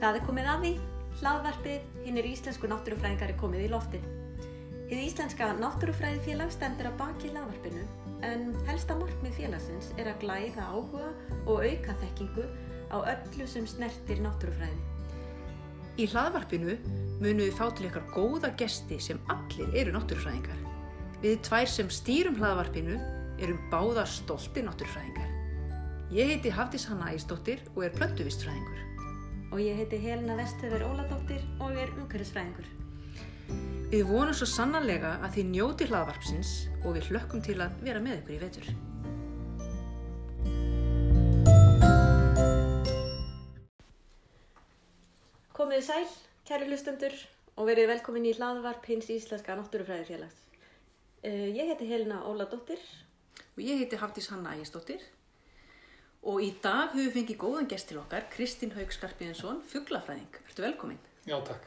[0.00, 0.70] Það er komið að því,
[1.20, 4.04] hlaðvarpið, hinn er íslensku náttúrufræðingar er komið í loftið.
[4.88, 7.82] Hið íslenska náttúrufræðifélag stendur að baki hlaðvarpinu
[8.24, 11.10] en helsta markmið félagsins er að glæða áhuga
[11.44, 12.46] og auka þekkingu
[12.88, 14.80] á öllu sem snertir náttúrufræði.
[16.00, 16.78] Í hlaðvarpinu
[17.20, 20.64] munum við fá til ykkar góða gesti sem allir eru náttúrufræðingar.
[21.20, 22.96] Við tvær sem stýrum hlaðvarpinu
[23.36, 25.28] erum báðar stolti náttúrufræðingar.
[26.16, 28.89] Ég heiti Hafdís Hanna Ægisdóttir og er plöntuvistfræðingur.
[29.50, 32.68] Og ég heiti Helena Vestöver Óladóttir og er umhverfisfræðingur.
[33.90, 36.52] Við vonum svo sannanlega að þið njóti hlaðvarpsins
[36.84, 38.70] og við hlökkum til að vera með ykkur í vetur.
[45.58, 46.06] Komið sæl,
[46.46, 47.20] kæri hlustendur
[47.58, 50.38] og verið velkomin í hlaðvarp hins íslenska náttúrufræðifélags.
[51.20, 52.80] Uh, ég heiti Helena Óladóttir
[53.56, 55.02] Og ég heiti Hafdís Hanna Ægisdóttir
[56.22, 60.40] og í dag höfum við fengið góðan gest til okkar, Kristín Haug Skarpíðinsson, fugglafræðing.
[60.48, 61.00] Ertu velkomin?
[61.28, 61.64] Já, takk.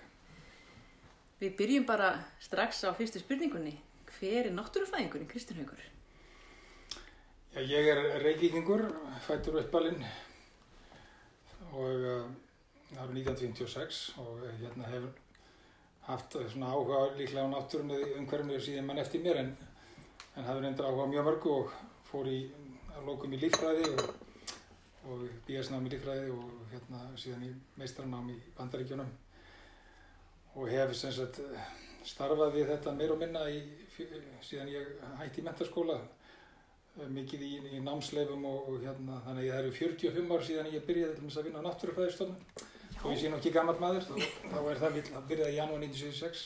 [1.42, 3.74] Við byrjum bara strax á fyrstu spurningunni.
[4.14, 5.82] Hver er náttúrufræðingurinn Kristín Haugur?
[7.54, 8.88] Já, ég er reykvíkingur,
[9.26, 10.00] fættur uppalinn
[11.74, 12.34] og
[12.94, 15.12] það eru 1956 og uh, hérna hefur
[16.08, 19.52] haft uh, svona áhuga líklega á náttúrunni umhverfinu síðan mann eftir mér en,
[20.38, 21.74] en hafði reyndar áhuga mjög mörgu og
[22.10, 22.40] fór í
[22.94, 24.04] að lókum í líffræði og,
[25.12, 29.10] og bíasnám í líffræði og hérna síðan í meistranám í bandaríkjunum.
[30.56, 31.40] Og hef sem sagt
[32.08, 33.62] starfað við þetta meir og minna í,
[34.44, 35.98] síðan ég hætti í mentaskóla
[37.10, 40.86] mikið í, í námsleifum og, og hérna þannig að það eru 45 ár síðan ég
[40.88, 42.68] byrjaði til að vinna á náttúrufræðistofnun.
[43.04, 44.14] Og ég sé nú ekki gammal maður þá,
[44.52, 46.44] þá er það vill að byrjaði í janúar 1976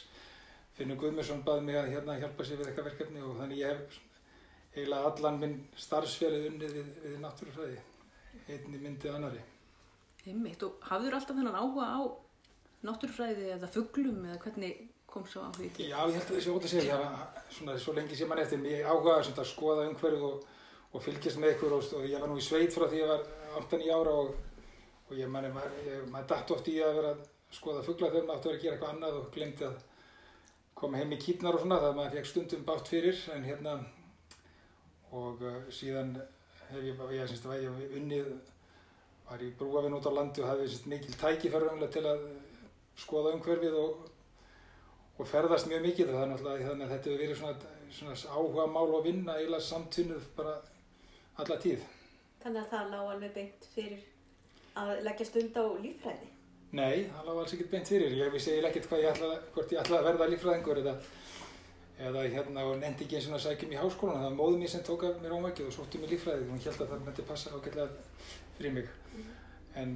[0.78, 3.96] Finnur Guðmursson baði mig að hérna hjálpa sér við eitthvað verkefni og þannig ég hef
[4.76, 7.80] eiginlega allan minn starfsferið unnið við, við náttúrufræði
[8.56, 9.44] einni myndið annari
[10.28, 12.00] Einmitt, og hafður alltaf þennan áhuga á
[12.88, 15.70] náttúrufræði eða fugglum eða hvernig kom svo á því?
[15.88, 18.66] Já, ég held að þessi óta að segja, ég, svona svo lengi sem mann eftir,
[18.68, 20.46] ég áhugaði svona að skoða umhverfið og,
[20.92, 23.26] og fylgjast með ykkur og, og ég var nú í sveit frá því ég var
[23.64, 24.34] 8-9 ára og,
[25.08, 25.52] og ég manni,
[26.12, 27.26] maður dætt oft í að vera að
[27.58, 29.78] skoða fuggla þegar maður átti að vera að gera eitthvað annað og glemdi að
[30.78, 33.78] koma heim í kýtnar og svona, það maður fekk stundum bátt fyrir, en hérna,
[35.16, 36.18] og uh, síðan
[36.72, 38.30] hef ég, ég syns að ég unnið,
[39.28, 42.28] var í brúafinn út á landi og hafði mikil tækifærumlega til að
[42.98, 44.06] skoða umhverfið og
[45.18, 47.54] og ferðast mjög mikið er þannig að þetta hefur verið svona,
[47.90, 50.56] svona áhuga mál og vinna eiginlega samtvinnuð bara
[51.42, 51.86] alla tíð.
[52.44, 54.04] Þannig að það lág alveg beint fyrir
[54.78, 56.30] að leggja stund á líffræði?
[56.78, 58.18] Nei, það lág alls ekkert beint fyrir.
[58.20, 60.96] Ég vissi ekkert hvað ég ætlaði, hvort ég ætlaði að verða líffræðingur eða,
[61.98, 64.20] eða hérna og nefndi ekki eins og sækjum í háskólan.
[64.22, 66.66] Það var móðið mér sem tók af mér ómækið og sótti mér líffræði og hún
[66.66, 67.88] held að það myndi passa ágætlega
[68.58, 68.92] fyrir mig.
[69.16, 69.32] Mm.
[69.82, 69.96] En,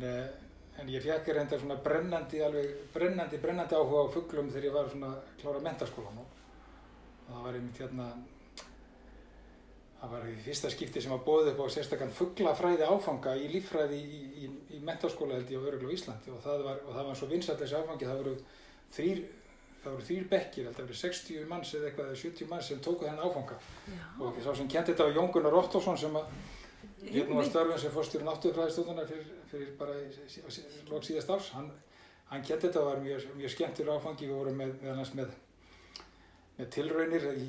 [0.79, 4.87] En ég fekk reyndar svona brennandi, alveg brennandi, brennandi áhuga á fugglum þegar ég var
[4.89, 5.09] svona
[5.41, 6.37] klára mentaskólan og
[7.27, 8.07] það var einmitt hérna,
[9.99, 13.99] það var í fyrsta skipti sem að bóði upp á sérstaklega fugglafræði áfanga í líffræði
[13.99, 17.19] í, í, í mentaskóla held ég á Öruglu Íslandi og það var, og það var
[17.19, 17.59] svo vinsall
[19.81, 23.07] það voru þrýr bekkir, það voru 60 manns eða eitthvað eða 70 manns sem tóku
[23.07, 23.59] þennan áfanga
[23.89, 24.01] Já.
[24.21, 26.33] og sá sem kendi þetta var Jón Gunnar Ottoson sem að
[27.01, 29.95] Ég nú að starfa sem fórstjóri náttúrufræðistóðunar fyrir, fyrir bara
[30.89, 31.47] lók síðast árs.
[31.55, 31.71] Hann,
[32.29, 34.27] hann kent þetta og var mjög, mjög skemmtilega áfangi.
[34.29, 35.31] Við vorum með, með, með,
[36.59, 37.47] með tilraunir í,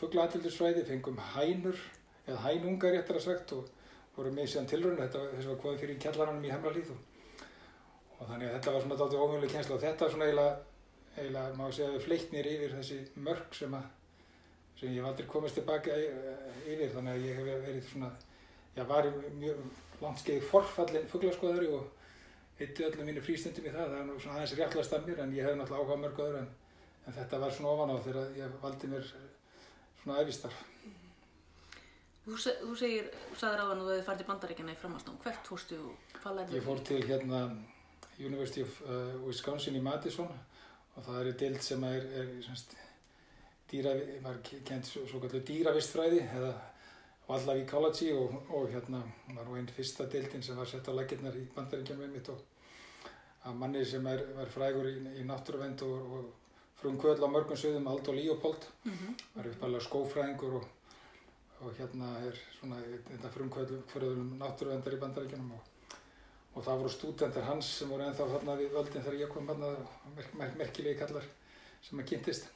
[0.00, 1.80] fugglaatildisfræði, fengum hænur,
[2.26, 3.70] eða hænungar réttar að sagt og
[4.18, 5.06] vorum með síðan tilraunir.
[5.06, 6.92] Þetta var þess að hvað fyrir kjallaranum í Hemralíð.
[8.18, 10.60] Og þannig að þetta var svona dálítið ómjöguleg kjensla og þetta var svona eiginlega,
[11.16, 13.88] eiginlega má segja að við fleittnir yfir þessi mörg sem, að,
[14.80, 16.92] sem ég hef aldrei komist tilbaka yfir.
[16.94, 18.12] Þannig að ég hef verið svona
[18.76, 19.60] ég var mjög
[20.02, 24.38] langt skeið forfallin fugglaskoðari og eitti öllum mínu frístundum í það, það er nú svona
[24.38, 26.50] aðeins réttlast af mér en ég hef náttúrulega áhuga mörg öðru en,
[27.06, 29.08] en þetta var svona ofan á þegar ég valdi mér
[30.02, 30.62] svona æfistarf.
[32.22, 35.20] Þú, se, þú segir, þú sagðir áðan að þú hefði farið til bandaríkjana í framhalsnám,
[35.24, 36.58] hvert fórstu og hvað lærði þú?
[36.58, 37.40] Ég fór til hérna
[38.22, 40.30] University of uh, Wisconsin í Madison
[40.96, 42.76] og það er deild sem er, er semst,
[43.70, 43.94] dýra,
[44.24, 46.52] var kent svo, svo kallu dýravistfræði eða
[47.28, 49.00] Wildlife Ecology og, og hérna
[49.32, 52.42] var einn fyrsta deildin sem var sett á laginnar í bandaríkjum með mitt og
[53.48, 57.88] að manni sem er, var frægur í, í náttúruvend og, og frumkvöld á mörgum sögðum
[57.90, 59.14] Aldo Leopold mm -hmm.
[59.34, 60.66] var uppalega skófræðingur og,
[61.60, 62.76] og hérna er svona
[63.10, 65.71] þetta frumkvöld fyrir náttúruvendar í bandaríkjunum og
[66.60, 69.70] það voru stúdentar hans sem voru ennþá þarna við völdin þegar ég kom þarna
[70.16, 71.24] merk, merk, merkilegi kallar
[71.82, 72.50] sem að kynntist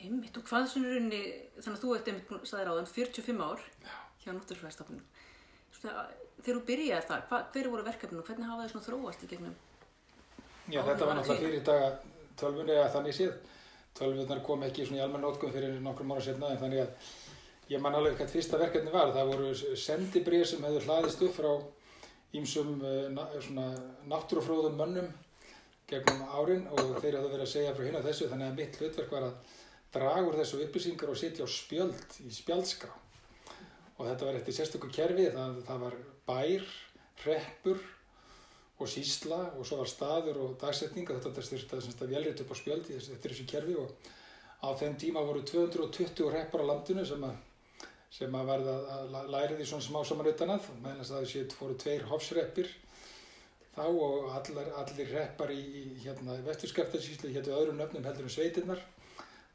[0.00, 1.20] Einmitt og hvað svona rauninni,
[1.60, 3.90] þannig að þú ert einmitt, sagðið ráðan, 45 ár Já.
[4.22, 5.02] hjá Náttúrufræðstofnun.
[5.76, 6.04] svona,
[6.40, 9.58] þegar þú byrjaði það, hver voru verkefninu, hvernig hafa þau svona þróast í gegnum?
[10.70, 11.90] Já, þetta var náttúrulega fyrir daga
[12.40, 13.36] tölvunni eða þannig séð.
[14.00, 17.08] Tölvunar kom ekki svona í almenn nótgum fyrir nokkrum ára setna en þannig að
[17.70, 19.12] ég man alveg hvað fyrsta verkefni var.
[19.14, 21.50] Það voru sendibrið sem hefur hlaðist upp frá
[22.38, 22.78] ímsum
[23.46, 23.66] svona
[24.10, 25.10] náttúrufróðum mönnum
[25.90, 28.28] gegnum árin og þeir hafði verið að segja frá hérna þessu.
[28.30, 29.54] Þannig að mitt hlutverk var að
[29.94, 32.92] draga úr þessu upplýsingar og setja á spjöld í spjaldskrá.
[33.98, 35.26] Og þetta var eftir sérstökur kerfi.
[35.34, 35.96] Það, það var
[36.30, 36.68] bær,
[37.26, 37.82] reppur
[38.80, 42.56] og sísla og svo var staður og dagsetning og þetta styrst að velrið upp á
[42.62, 43.76] spjöld eftir þessu kerfi.
[43.78, 43.94] Og
[44.62, 47.38] á þeim tíma voru 220 reppar á landinu sem að
[48.10, 51.76] sem að verða að læra því svona smá saman utan að meðan það sétt fóru
[51.78, 52.70] tveir hofsreppir
[53.76, 58.82] þá og allir, allir reppar í, í hérna vesturskaftarsíslu héttu öðrum nöfnum heldur um sveitirnar.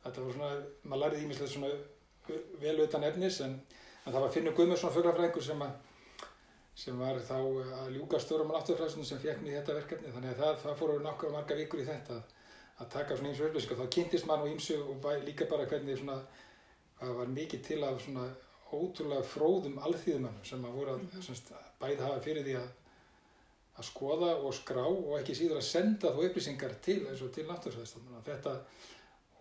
[0.05, 1.73] Þetta voru svona, maður lærið ímislega svona
[2.61, 3.57] vel utan efnis en,
[4.05, 5.75] en það var Finnur Guðmundsson fuglafræðingur sem að
[6.75, 10.09] sem var þá að ljúka stórum á náttúrfræðstunum sem fekk mér þetta verkefni.
[10.15, 12.33] Þannig að það, það fóru nokkuð marga vikur í þetta að,
[12.83, 15.67] að taka svona ímsu upplýsing og þá kynntist mann og ímsu og bæ, líka bara
[15.71, 16.17] hvernig svona
[16.99, 18.25] það var mikið til af svona
[18.81, 22.73] ótrúlega fróðum alþýðumannum sem að voru að semst, bæði hafa fyrir því að
[23.75, 27.43] að skoða og skrá og ekki síður að senda þú upplýsingar til eins og til
[27.49, 28.53] náttúrfræðstunum þetta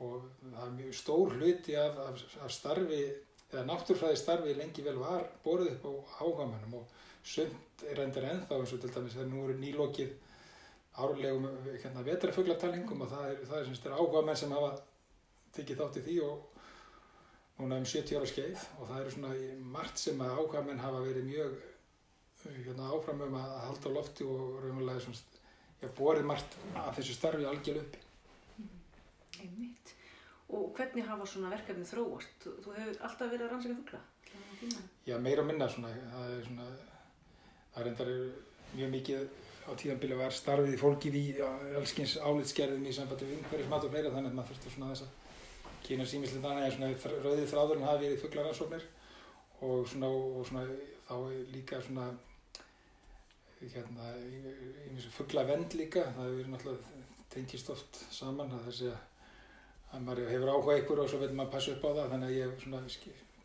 [0.02, 3.02] og það er mjög stór hluti af, af, af starfi
[3.52, 8.58] eða náttúrfræði starfi lengi vel var borðið upp á áhagamannum og sumt er endur ennþá
[8.58, 10.16] eins og til dæmis þegar nú eru nýlokið
[11.04, 14.74] árlegum hérna, vetrafuglatalingum og það er, það er, er áhuga menn sem hafa
[15.54, 16.53] tekið þátt í því og
[17.58, 19.34] núna um 70 ára skeið og það eru svona
[19.76, 21.54] margt sem að menn hafa verið mjög
[22.44, 25.44] hérna, áfram um að halda á lofti og raunverulega svona,
[25.80, 27.96] já, borið margt að þessu starfi algjör upp.
[29.40, 29.94] Einmitt.
[30.54, 32.34] Og hvernig hafa svona verkefni þróast?
[32.42, 34.02] Þú, þú hefur alltaf verið að rannsaka fugla?
[35.06, 36.68] Já, meira og minna svona, það er svona,
[37.72, 38.12] það er endar
[38.74, 39.26] mjög mikið
[39.64, 41.26] á tíðanbili var starfið í fólkið í
[41.78, 45.06] allskins álitskerðum í sambandi við umhverjum mat og fleira þannig að maður þurfti svona þess
[45.06, 45.23] að
[45.84, 48.86] kynna símislega þannig að rauðið þráðurinn hafi verið fugglarrannsóknir
[49.64, 50.64] og svona, og svona
[51.08, 51.16] þá
[51.54, 52.06] líka svona
[53.72, 54.12] hérna,
[55.14, 57.02] fugglavend líka, það hefur verið náttúrulega
[57.32, 58.92] tengist oft saman að þessi
[59.94, 62.36] að maður hefur áhuga ykkur og svo vil maður passa upp á það þannig að
[62.36, 62.80] ég hef svona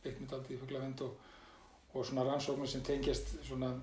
[0.04, 1.26] beitt mér aldrei í fugglavend og,
[1.94, 3.74] og svona rannsóknir sem tengjast svona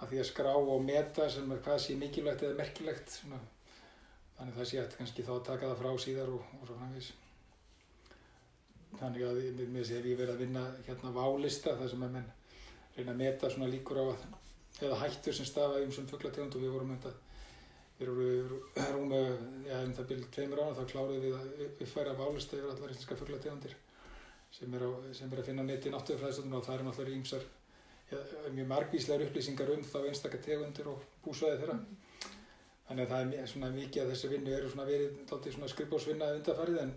[0.00, 3.40] að því að skrá og meta sem er hvað sé mikilvægt eða merkilegt svona.
[4.38, 7.12] þannig það sé eftir kannski þá að taka það frá síðar og, og svo framvegis
[9.00, 12.32] þannig að með þess að ég verið að vinna hérna válista þar sem að menn
[12.96, 14.26] reyna að meta svona líkur á að
[14.82, 17.12] eða hættur sem stafa um sem fugglategund og við vorum þetta
[17.98, 18.54] við vorum
[18.94, 19.20] rúmu,
[19.68, 23.18] já um það byrjum tveimur ára þá kláruðum við að uppfæra válista yfir allar íslenska
[23.20, 23.76] fugglategundir
[24.54, 27.46] sem er, á, sem er að finna neti í náttúrufræðistöndunum og það er náttúrulega ímsar
[28.54, 31.78] mjög margvíslegar upplýsingar um þá einstakar tegundir og búsvæði þeirra.
[32.88, 36.80] Þannig að það er svona mikið að þessi vinnu eru svona verið svona skrifbósvinna undarfarið
[36.82, 36.92] en,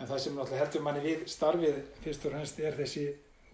[0.00, 3.06] en það sem náttúrulega heldur manni við starfið fyrst og hennst er þessi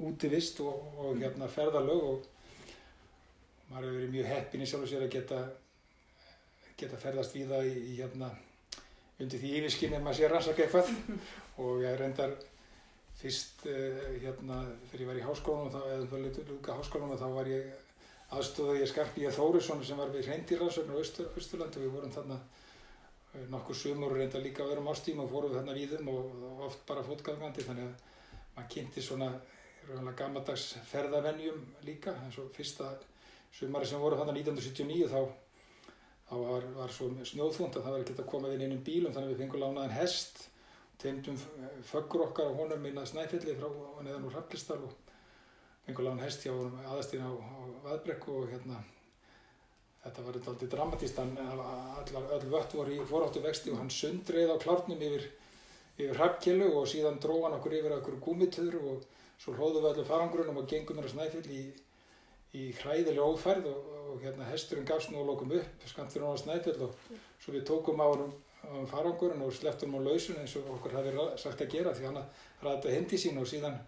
[0.06, 2.26] útivist og, og hérna ferðalög og
[3.70, 5.40] maður hefur verið mjög heppin í sjálf og sér að geta,
[6.78, 8.30] geta ferðast við það í, í hérna
[9.22, 10.92] undir því yfirskinni að maður sé rannsaka eitthvað.
[11.64, 12.34] Og ég reyndar
[13.16, 14.60] fyrst uh, hérna
[14.90, 17.70] þegar ég var í háskólanum þá, eða það leitur lúka háskólanum þá var ég
[18.36, 21.94] aðstóðið ég skarp í að Þórisson sem var við hreindirrannsögn á Östur, Östurlandi og við
[21.94, 22.38] vorum þarna
[23.52, 27.04] nokkur sumur reynda líka á öðrum ástíma og fórum þarna víðum og, og oft bara
[27.06, 27.94] fótgangandi þannig að
[28.56, 29.30] maður kynnti svona
[30.18, 32.16] gammaldags ferðavennjum líka.
[32.24, 32.90] Eins og fyrsta
[33.54, 35.20] sumari sem voru þarna 1979 þá,
[36.28, 39.14] þá var, var svo snjóðfúnd að það var ekki að koma við inn í bílum
[39.14, 40.46] þannig að við fengum lánaðan hest
[41.00, 41.38] tegndum
[41.84, 43.68] föggur okkar á honum inn að Snæfelli frá
[44.02, 44.94] neðan úr Hraflistal og
[45.86, 48.80] fengur lágan hest hjá aðastíðin á, á Vaðbrekku og hérna
[50.06, 51.34] þetta var eitthvað aldrei dramatíst hann
[52.36, 55.26] öll vött voru í foráttu vexti og hann sundreið á klárnum yfir
[55.96, 59.04] yfir Hrafkjölu og síðan dróð hann okkur yfir okkur gúmitöður og
[59.40, 61.66] svo hlóðum við allir farangurunum og gengum mér að Snæfelli í,
[62.60, 66.42] í hræðilega ófærð og, og hérna hesturinn gafst nú og lókum upp skamtur hann á
[66.44, 66.94] Snæfell og
[67.42, 68.28] svo við tókum á hann
[68.76, 72.22] um farangurinn og sleftum á lausun eins og okkur hafi sagt að gera því hann
[72.64, 73.78] ræði hindi sín og síðan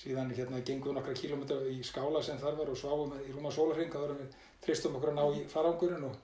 [0.00, 3.52] síðan hérna gengum við nokkra kílometra í skála sem þar var og sváum í rúma
[3.54, 6.16] við tristum okkur að ná í farangurinn og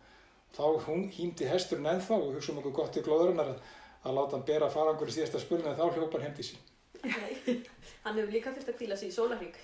[0.56, 3.62] þá hún hýmdi hesturinn ennþá og hugsaum okkur gott í glóðurinnar að,
[4.04, 6.66] að láta hann bera farangurinn síðasta spurning en þá hljópa hann hindi sín
[8.04, 9.56] Hann hefur líka fyrst að kvíla sér í sólarring.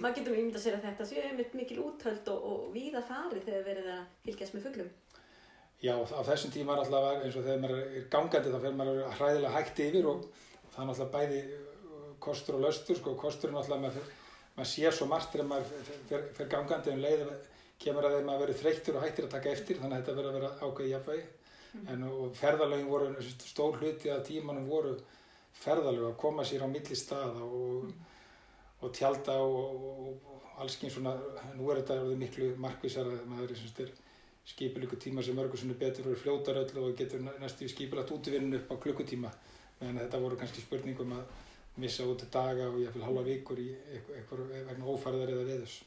[0.00, 3.46] Maður getur myndið að segja að þetta séu einmitt mikil úthöld og, og víða farið
[3.46, 4.90] þegar verið að fylgjast með fugglum.
[5.82, 9.00] Já, á þessum tíma er alltaf eins og þegar maður er gangandi þá fyrir maður
[9.18, 10.26] hræðilega hægt yfir og
[10.74, 11.40] það er alltaf bæði
[12.22, 14.12] kostur og löstur sko, kosturinn alltaf maður,
[14.56, 17.24] maður sér svo margt þegar maður fer, fer, fer gangandi um leið
[17.82, 20.32] kemur að þeim að vera þreyttur og hættir að taka eftir þannig að þetta verður
[20.32, 21.24] að vera ákveði jafnvægi.
[21.88, 24.96] En og ferðalögin voru stór hluti að tímanum voru
[25.62, 27.92] ferðalög að koma sér á milli staða og,
[28.82, 31.14] og tjálta og, og, og alls kyn svona
[31.56, 33.92] nú er þetta orðið miklu markvísar að maður er,
[34.42, 38.82] skipilíku tíma sem örgursunni betur og fljótar öll og getur næstu skipilagt útvinnun upp á
[38.82, 39.30] klukkutíma.
[39.80, 41.22] Meðan þetta voru kannski spurningum að
[41.82, 45.78] missa út daga og ég fylg halva vikur í eitthvað vegna ófærðar eða veðus.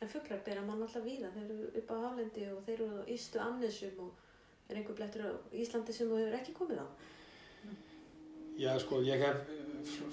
[0.00, 3.08] En fugglar bera mann alltaf víða, þeir eru upp á haflendi og þeir eru á
[3.12, 6.86] Ístu Amnesum og er einhver blettur á Íslandi sem þú hefur ekki komið á?
[8.60, 9.50] Já, sko, ég hef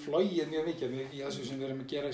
[0.05, 2.11] flóið mjög mikið í þessu sem við erum að gera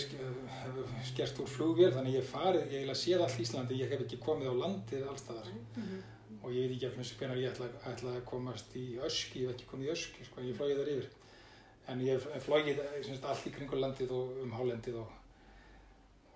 [1.09, 4.49] skerst úr flugvél, þannig ég farið, ég hef séð allt Íslandi, ég hef ekki komið
[4.49, 5.99] á landið allstaðar mm -hmm.
[6.41, 9.55] og ég veit ekki alveg hvernig ég ætla, ætla að komast í Öski, ég hef
[9.55, 11.09] ekki komið í Öski, sko, ég flóið þar yfir.
[11.87, 12.79] En ég hef flóið
[13.23, 15.09] allt í kringu landið og um hálendið og,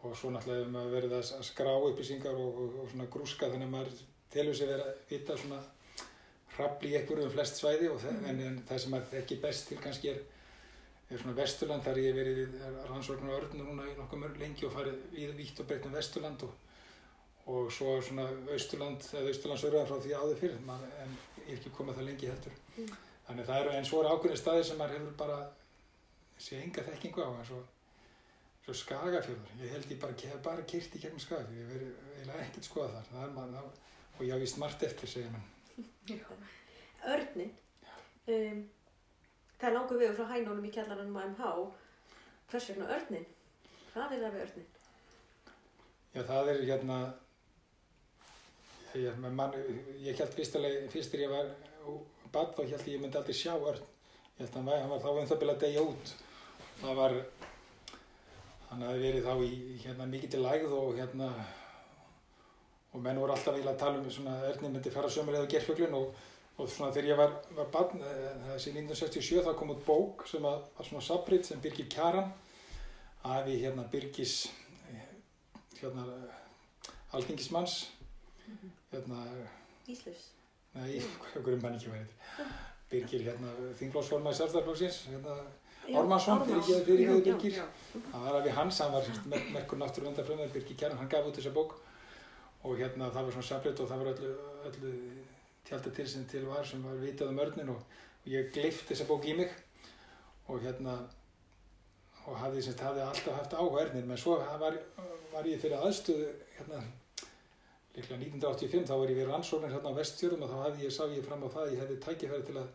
[0.04, 3.68] og svo náttúrulega hefur maður verið að skrá upplýsingar og, og, og svona grúska þannig
[3.68, 4.00] að maður
[4.34, 5.62] telur sig verið að vita svona
[6.58, 8.30] hrafli í einhverjum flest svæði og það, -hmm.
[8.30, 10.22] en, en það sem maður ekki best til kannski er
[11.08, 12.56] er svona Vesturland, þar ég verið við
[12.90, 15.96] rannsóknar og örnur núna í nokkuð mörg lengi og farið við vítt og breytt um
[15.96, 16.56] Vesturland og,
[17.54, 21.72] og svo svona Austurland eða Austurlandsörðar frá því áður fyrir man, en ég er ekki
[21.78, 22.92] komið það lengi heldur mm.
[23.30, 25.40] þannig það eru eins og ákveðin staðir sem maður hefur bara
[26.48, 27.64] sé enga þekkingu á eins og
[28.68, 32.46] svo skagafjörður, ég held ég bara hef bara kyrt í gegnum skagafjörður, ég verið eiginlega
[32.46, 33.70] ekkert skoða þar, það er maður
[34.18, 35.46] og ég hafi vist margt eftir, segja mann
[37.14, 37.54] Örnin
[38.34, 38.66] um,
[39.58, 41.52] Það er langur við frá hænónum í kjallarannum á MH.
[42.52, 43.24] Hvers vegna örnin?
[43.94, 44.68] Hvað er það við örnin?
[46.14, 46.98] Já, það er hérna,
[48.94, 49.58] ég, man,
[50.04, 51.50] ég held fyrstulega, fyrstur ég var
[52.36, 53.82] bad þá held ég ég myndi aldrei sjá örn.
[54.38, 56.14] Ég held að hann var, hann var þá um það byrjað að degja út.
[56.84, 57.18] Það var,
[58.70, 61.30] hann hafi verið þá í hérna mikið til lægð og hérna,
[62.94, 66.00] og menn voru alltaf vilja að tala um svona örnin myndi fara sömulega á gerfuglun
[66.02, 66.18] og
[66.58, 68.00] og svona þegar ég var, var barn,
[68.48, 72.32] þessi 1967 þá kom út bók sem að, var svona sabrit sem Birgir Kjaran
[73.30, 74.48] afi hérna Birgis
[75.78, 76.08] hérna
[77.14, 77.78] alþingismanns
[78.94, 79.22] hérna
[79.88, 80.32] Íslus
[80.78, 80.98] Nei,
[81.34, 82.50] hverjum mann ekki verið
[82.90, 85.38] Birgir hérna þinglósformaði Sældarflóksins hérna
[85.96, 87.60] Ormansson fyrir fyrir Birgir.
[88.12, 89.06] það var afi hans, hann var
[89.54, 91.78] merkur náttúruvendarfröndar Birgir Kjaran, hann gaf út þessa bók.
[92.64, 94.34] Og hérna það var svona sabrit og það var öllu,
[94.70, 94.92] öllu
[95.68, 97.80] tjálta til sem til var sem var vitað um örnin og,
[98.26, 99.54] og ég gleift þessa bók í mig.
[100.48, 100.98] Og hérna
[102.28, 104.76] og hafði, semst, hafði alltaf haft áhuga örnir menn svo var,
[105.32, 106.82] var ég fyrir aðstöðu hérna
[107.96, 111.04] líklega 1985 þá var ég við rannsóknir hérna á vestfjörðum og þá hafði ég, sá
[111.10, 112.68] ég fram á það ég hefði tækifæri til að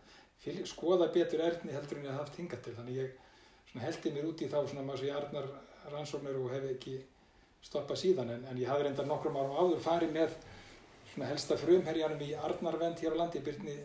[0.67, 4.43] skoða betur örni heldur en ég hafði haft hingað til þannig ég heldi mér út
[4.43, 5.47] í þá svona maður sem ég arnar
[5.93, 6.97] rannsóknir og hef ekki
[7.63, 10.35] stoppað síðan en, en ég hafði reyndar nokkrum árum áður farið með
[11.13, 13.77] svona helsta frumherjanum í Arnarvend hér á landi, Byrni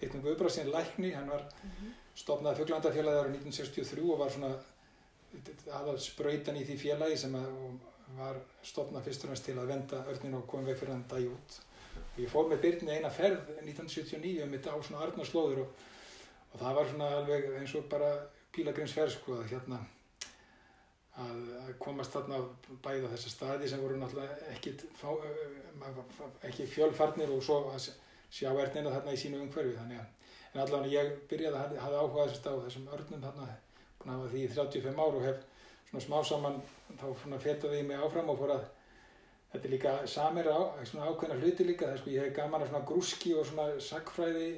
[0.00, 1.90] Eitnum Guðbrásin Lækni, hann var mm -hmm.
[2.14, 4.54] stopnað fugglandafélagi ára 1963 og var svona
[5.78, 7.36] aðal spröytan í því félagi sem
[8.18, 11.26] var stopnað fyrst og næst til að venda örnin og komið veg fyrir hann dag
[11.26, 11.60] út.
[12.14, 15.68] Og ég fór með Byrni eina ferð 1979 um þetta á svona Arnarslóður og,
[16.52, 18.10] og það var svona alveg eins og bara
[18.54, 19.80] pílagrimsferð sko að hérna
[21.20, 22.38] að komast þarna
[22.84, 24.72] bæða þessa staði sem voru náttúrulega ekki,
[26.48, 27.90] ekki fjölfarnir og svo að
[28.30, 29.76] sjá erðnina þarna í sínu umhverfi.
[29.76, 30.08] Þannig að
[30.50, 33.48] en allavega ég byrjaði að hafa áhuga þessast á þessum örnum þarna
[34.00, 35.42] búin að hafa því í 35 ár og hef
[35.90, 36.60] svona smá saman
[36.98, 37.06] þá
[37.44, 38.64] fetaði ég mig áfram og fór að
[39.52, 42.64] þetta er líka samir á, svona ákveðna hluti líka það er sko ég hef gaman
[42.64, 44.50] að svona grúski og svona sagfræði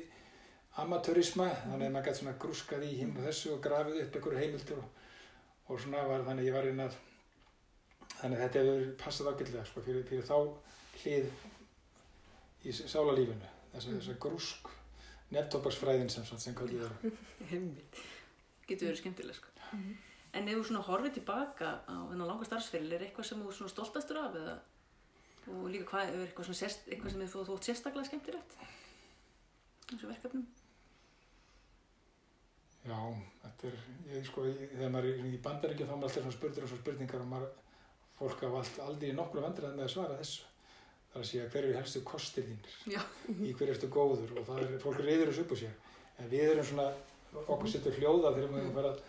[0.77, 4.39] amatörisma þannig að maður gæti svona grúskað í hinn og þessu og grafið upp einhverju
[4.41, 5.03] heimildur og
[5.73, 6.97] og svona var þannig ég var inn að
[8.19, 10.37] þannig að þetta hefur passað ágætlega sko, fyrir, fyrir þá
[11.03, 11.29] hlið
[12.63, 14.73] í sálarlífinu þess að þess að grúsk
[15.33, 16.97] nefntopaksfræðin sem, sem kallið er.
[18.69, 19.49] Getur verið skemmtileg sko.
[19.73, 19.97] mm -hmm.
[20.39, 23.75] en ef þú svona horfið tilbaka á þennan langa starfsfélil er eitthvað sem þú svona
[23.75, 24.59] stoltastur af eða
[25.47, 28.59] og líka hvað er eitthvað, sérst, eitthvað sem þú þótt sérstaklega skemmtilegt?
[29.91, 30.47] Þessu verkefnum
[32.83, 32.99] Já,
[33.45, 36.71] þetta er, ég sko, þegar maður er í bandaríkja þá maður alltaf svona spurður og
[36.73, 37.53] svona spurningar og maður,
[38.19, 40.49] fólk hafa aldrei nokkru vandræð með að svara þessu.
[41.13, 43.01] Það er að segja hver eru helstu kostir þínir, Já.
[43.45, 45.75] í hver erstu góður og það er, fólk reyður þessu upp á sér.
[46.19, 46.87] En við erum svona,
[47.43, 49.03] okkur setur hljóða þegar maður fara að,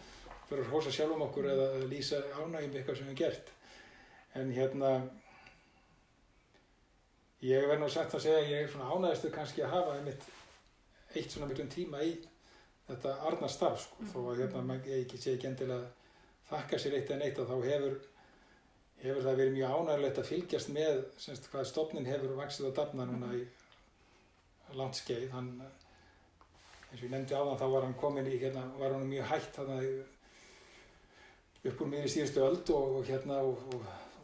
[0.49, 3.53] fara að hósa sjálf um okkur eða að lýsa ánægjum eitthvað sem við hefum gert.
[4.33, 4.91] En hérna,
[7.47, 9.31] ég verð nú sagt að segja ég er svona ánægðistu
[12.87, 14.13] þetta arnar starf sko, mm -hmm.
[14.13, 15.91] þó að hérna, ég ekki sé ekki endilega
[16.49, 18.01] þakka sér eitt en eitt að þá hefur
[19.03, 23.07] hefur það verið mjög ánægilegt að fylgjast með semst, hvað stofnin hefur vaksið og dafna
[23.09, 23.41] núna í
[24.79, 25.27] langt skeið.
[25.33, 29.09] Hann, eins og ég nefndi á þann, þá var hann komin í, hérna, var hann
[29.09, 29.85] mjög hægt þannig
[31.67, 33.83] upp úr mér í síðustu öld og, og hérna og, og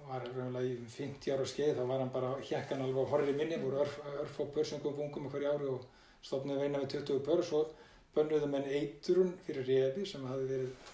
[0.10, 3.60] var raunlega í 50 ára skeið, þá var hann bara hjekkan alveg á horri minni,
[3.62, 5.86] voru örf, örf og börsungum bungum hverju ári og
[6.26, 7.76] stofnið veina með 20 bör og
[8.20, 10.92] bönnuðu menn eiturun fyrir refi sem hafi verið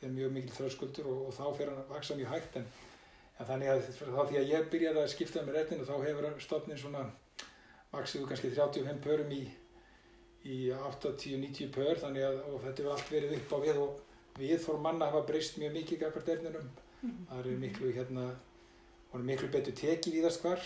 [0.00, 2.66] þeim mjög mikil þröskuldur og, og þá fyrir hann að vaksa mjög hægt en,
[3.36, 6.80] en þannig að þá því að ég byrjaði að skipta með réttinu þá hefur stofnin
[6.80, 7.04] svona
[7.92, 9.44] vaksið kannski 35 pörum í,
[10.46, 14.02] í 80-90 pör þannig að þetta hefur allt verið upp á við og
[14.36, 17.24] við fór manna hafa breyst mjög mikið gafart erninum mm -hmm.
[17.30, 18.26] það er miklu hérna
[19.16, 20.60] miklu betur tekið í þess hvar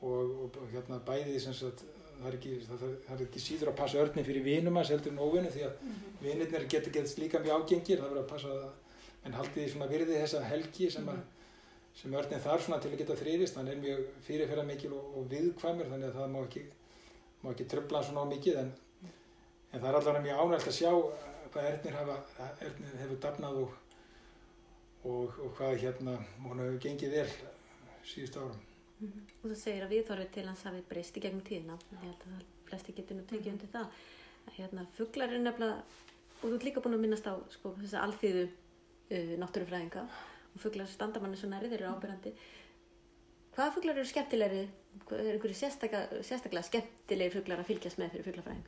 [0.00, 1.84] og, og hérna bæðið sem sagt
[2.16, 5.12] það er, ekki, það, það er ekki síður að passa örnir fyrir vinum hans heldur
[5.12, 6.18] en óvinni því að mm -hmm.
[6.24, 8.68] vinirnir getur getist líka mjög ágengir það verður að passa að
[9.26, 11.22] en haldi því virði þessa helgi sem, að,
[12.00, 15.90] sem örnir þarf til að geta þrýðist hann er mjög fyrirferða mikil og, og viðkvæmur
[15.92, 16.62] þannig að það má ekki,
[17.42, 18.70] má ekki tröfla svona á mikið en,
[19.72, 20.92] en það er allavega mjög ánægt að sjá
[21.56, 22.16] hvað örnir, hafa,
[22.68, 23.76] örnir hefur dafnað og,
[25.04, 27.28] og, og hvað hérna hún hefur gengið vel
[28.06, 28.65] síðust árum
[28.98, 29.24] Mm -hmm.
[29.42, 32.44] og þú segir að viðhorfið til hans hafi breyst í gegnum tíðina ég held að
[32.68, 33.52] flesti getur nú tekið mm -hmm.
[33.52, 33.86] undir það
[34.46, 35.82] að hérna fugglar er nefnilega
[36.42, 38.44] og þú ert líka búin að minnast á sko, þessa alþýðu
[39.10, 40.02] uh, náttúrufræðinga
[40.54, 42.32] og fugglar standamanni svo nærið eru ábyrgandi
[43.54, 44.68] hvaða fugglar eru skemmtilegri?
[45.10, 48.66] Er einhverju sérstaklega, sérstaklega skemmtilegir fugglar að fylgjast með fyrir fugglafræðing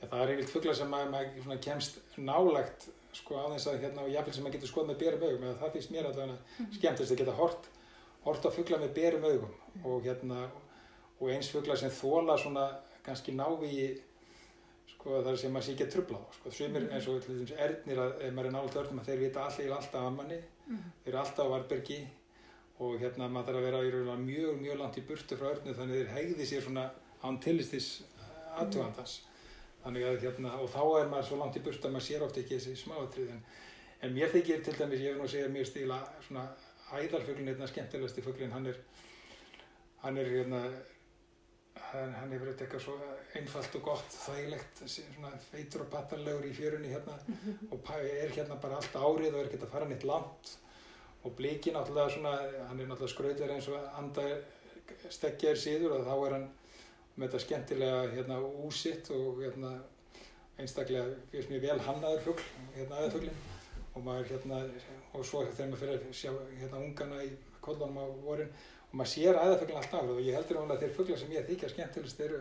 [0.00, 4.02] Já það er einhvert fugglar sem maður, maður kemst nálagt sko á þess að hérna
[4.02, 6.40] og jáfnveg sem maður getur skoð með bérum augum eða það finnst mér allavega mm
[6.40, 6.74] -hmm.
[6.78, 7.70] skemmtilegt að geta hort
[8.24, 10.44] horta fuggla með berum augum og, hérna,
[11.18, 12.68] og eins fuggla sem þóla svona
[13.04, 13.90] kannski návi
[14.90, 16.54] sko, þar sem maður sé ekki að trubla þá sko.
[16.58, 20.06] svimir eins og erðnir að ef maður er nálega örnum að þeir vita alltaf, alltaf
[20.06, 20.82] af manni mm.
[21.04, 22.00] þeir eru alltaf á varbergi
[22.80, 26.14] og hérna maður þarf að vera mjög, mjög langt í burtu frá örnum þannig þeir
[26.16, 26.86] hegði sér svona
[27.24, 27.90] án tillistis
[28.56, 29.18] aðtugandans
[29.82, 32.40] þannig að hérna og þá er maður svo langt í burtu að maður sér oft
[32.40, 33.44] ekki þessi smáatrið en,
[34.04, 36.46] en mér þykir til dæmis, ég er nú að segja mér stíla svona
[36.98, 38.80] æðarfuglin hérna skemmtilegasti fuglin hann er
[40.02, 40.62] hann er hérna
[41.90, 42.96] hann, hann hefur eitthvað svo
[43.38, 47.18] einfalt og gott þægilegt svona feitur og patallegur í fjörunni hérna.
[47.26, 47.72] -hmm.
[47.72, 50.56] og er hérna bara allt árið og er ekki að fara nýtt langt.
[51.24, 52.34] Og blíkin náttúrulega svona
[52.68, 54.22] hann er náttúrulega skröðlega eins og anda
[55.10, 56.50] steggjar síður og þá er hann
[57.16, 59.72] með þetta skemmtilega hérna úsitt og hérna
[60.58, 62.44] einstaklega fyrst mjög vel hannaður fugl
[62.76, 63.49] hérna aðeðfuglin
[63.94, 64.60] og maður hérna
[65.14, 67.30] og svo þegar maður fyrir að sjá hérna ungana í
[67.64, 68.52] kollunum á vorin
[68.90, 71.48] og maður sér æðaföglun allt árið og ég heldur náttúrulega að þeir fugglar sem ég
[71.50, 72.40] þykja skemmtilegst eru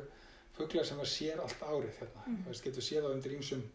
[0.57, 2.39] fugglar sem maður sér allt árið hérna, mm.
[2.45, 3.65] það getur séð á undir ímsum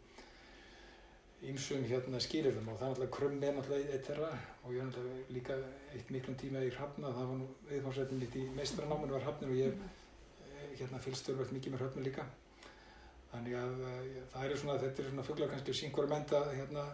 [1.45, 4.31] ímsum hérna skýrifum og það er náttúrulega krummi er náttúrulega eitt þeirra
[4.65, 5.59] og ég er náttúrulega líka
[5.93, 9.61] eitt miklum tíma í Hrafna, það var nú viðfársveitin litt í meistranáminu var Hrafnir og
[9.61, 9.93] ég mm.
[10.79, 12.27] hérna fylgstörvöld mikið með Hrafnir líka
[13.35, 13.77] þannig að
[14.33, 16.87] það eru svona, þetta er svona fugglar kannski synkurmenta hérna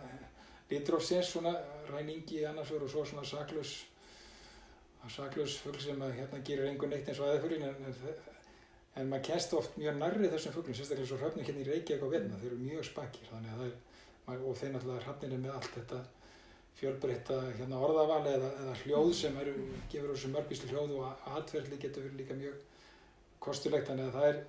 [0.70, 1.54] Litrófsins svona
[1.90, 3.72] ræningi annars vegar og svo svona saklaus
[5.09, 8.14] saklaus fugl sem að hérna gerir einhvern neitt eins og aðeins en,
[9.00, 12.14] en, maður kennst oft mjög nærrið þessum fuglum sérstaklega svo hrafnir hérna í Reykjavík og
[12.14, 13.76] Vedna þeir eru mjög spakir er
[14.37, 16.00] og þeir náttúrulega hrafnir er með allt þetta
[16.80, 19.54] fjölbreytta hérna orðavali eða, eða hljóð sem eru,
[19.90, 22.61] gefur þessu mörgvíslu hljóð og aðverðli getur verið líka mjög
[23.42, 24.40] kostulegt þannig að það er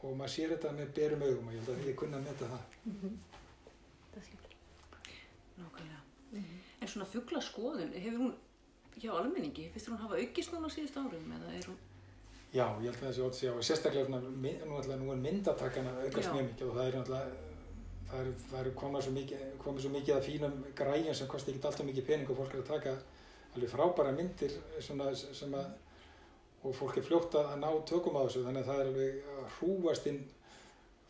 [0.00, 2.50] og maður sér þetta með berum augum og ég held að ég kunna að metta
[2.52, 3.18] það mm -hmm.
[5.60, 6.00] Nákvæmlega.
[6.32, 6.44] Mm
[6.90, 8.30] En svona fugglaskoðun, hefur hún
[8.98, 11.76] hjá almenningi, finnst hún hafa aukist núna síðust árum eða er hún?
[12.50, 14.18] Já, ég held að það sé ótt að segja og sérstaklega
[14.98, 17.38] nú, er myndatakana aukast mjög mikið og það er náttúrulega,
[18.10, 21.54] það er, það er komið svo mikið, komið svo mikið að fínum græjum sem kosti
[21.54, 22.98] ekki alltaf mikið pening og fólk er að taka
[23.54, 25.72] alveg frábæra myndir svona sem að,
[26.66, 28.42] og fólk er fljótt að ná tökum á þessu.
[28.48, 30.24] Þannig að það er alveg hrúast inn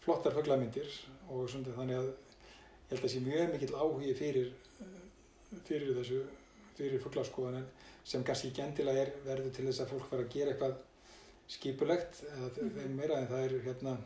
[0.05, 0.93] flottar fugglamyndir
[1.33, 4.53] og svona þannig að ég held að það sé mjög mikill áhugi fyrir,
[5.67, 6.21] fyrir þessu,
[6.79, 7.67] fyrir fugglaskoðan
[8.05, 10.79] sem kannski ekki endilega er verður til þess að fólk fara að gera eitthvað
[11.51, 12.97] skipulegt eða mm -hmm.
[12.97, 13.97] meira en það er hérna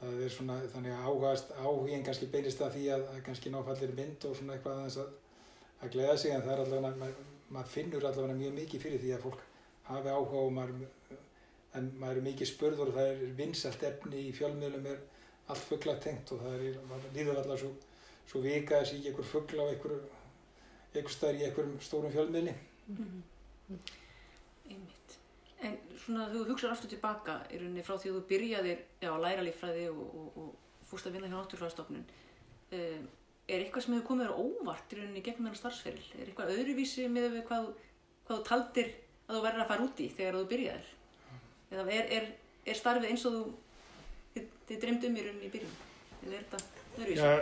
[0.00, 3.94] það er svona þannig að áhugast áhugin kannski beinist að því að, að kannski náfallir
[3.98, 5.12] mynd og svona eitthvað að,
[5.82, 7.14] að gleda sig en það er allavega maður,
[7.48, 9.44] maður finnur allavega mjög mikið fyrir því að fólk
[9.82, 10.74] hafi áhuga og maður
[11.78, 14.98] en maður er mikið spörður og það er vinsalt efni í fjölmiðlum er
[15.52, 16.76] allt fugglatengt og það er,
[17.14, 17.70] líður alltaf svo,
[18.30, 19.96] svo vika þessi í einhver fuggla á einhver,
[20.94, 22.54] einhver staðar í einhverjum stórum fjölmiðli.
[22.88, 23.80] Mm -hmm.
[24.70, 25.18] Einmitt.
[25.62, 29.22] En svona þú hugsaður aftur tilbaka í rauninni frá því að þú byrjaðir já, að
[29.24, 32.04] læra líffræði og, og, og fúst að vinna hjá náttúrfræðastofnun.
[32.72, 33.08] Um,
[33.48, 36.04] er eitthvað sem hefur komið þér á óvart í rauninni gegnum þennan starfsferil?
[36.18, 37.72] Er eitthvað öðruvísi með hvað,
[38.26, 38.92] hvað þú taldir
[39.26, 40.92] að þú verður að fara út í þegar þú byrjaðir?
[41.72, 42.30] Eða er, er,
[42.66, 43.42] er starfið eins og þú
[44.34, 45.76] þið, þið dreymdu um í rauninni í byrjun?
[46.22, 46.58] Eða er þetta
[46.98, 47.20] öðruvísi?
[47.22, 47.32] Já,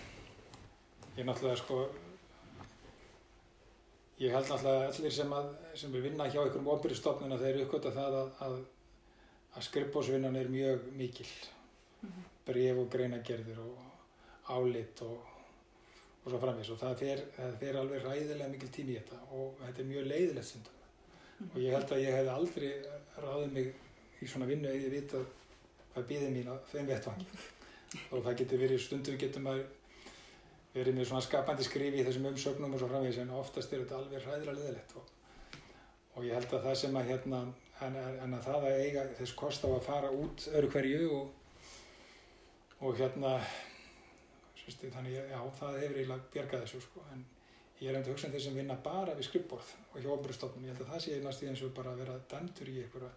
[1.16, 1.76] ég náttúrulega sko,
[4.20, 8.16] ég held náttúrulega allir sem, að, sem er vinna hjá einhverjum ofbyrjastofnuna þeir uppgöta það
[8.18, 8.58] að, að,
[9.56, 11.30] að skrifbósvinnan er mjög mikil.
[12.46, 15.32] Bref og greinagerðir og álit og,
[16.22, 19.56] og svo framvís og það fer, það fer alveg ræðilega mikil tími í þetta og
[19.64, 20.84] þetta er mjög leiðilegt stundum.
[21.48, 22.68] Og ég held að ég hef aldrei
[23.24, 25.24] ráðið mig í svona vinnu eða ég vita
[25.94, 27.26] hvað býðið mín á þeim vettvangi
[28.12, 29.66] og það getur verið stundum getur maður
[30.76, 34.24] verið svona skapandi skrifi í þessum umsögnum og svo framvegis en oftast er þetta alveg
[34.24, 35.14] hræðilega leðilegt og,
[36.16, 37.40] og ég held að það sem að hérna
[37.86, 41.62] en, en að það að eiga þess kost á að fara út öru hverju og,
[42.80, 43.38] og hérna
[44.60, 47.24] sérstu, þannig já það hefur eiginlega bjargað þessu sko en
[47.80, 50.74] ég er hefði hugsað um þeir sem vinna bara við skrippborð og hjá ofnbjörnstofnun ég
[50.74, 53.10] held að það sé næstu eins og bara að vera dæmtur í einhverja,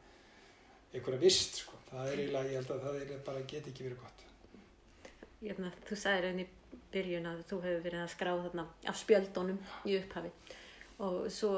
[0.93, 1.80] einhverja vist sko.
[1.89, 4.26] Það er eiginlega, ég held að það er bara get ekki verið gott.
[5.39, 6.48] Hérna, þú sagðir enn í
[6.93, 10.32] byrjun að þú hefur verið að skrá þarna af spjöldunum í upphafi
[10.99, 11.54] og svo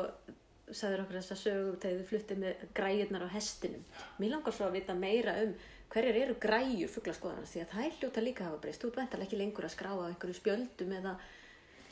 [0.72, 3.86] sagðir okkur þess að sögum þegar þið fluttið með græjurnar á hestinum.
[4.22, 5.54] Mér langar svo að vita meira um
[5.92, 8.84] hverjir eru græjur fugglaskoðarnas því að það er hljóta líka að hafa breyst.
[8.84, 11.16] Þú vendalega ekki lengur að skrá á einhverju spjöldum eða,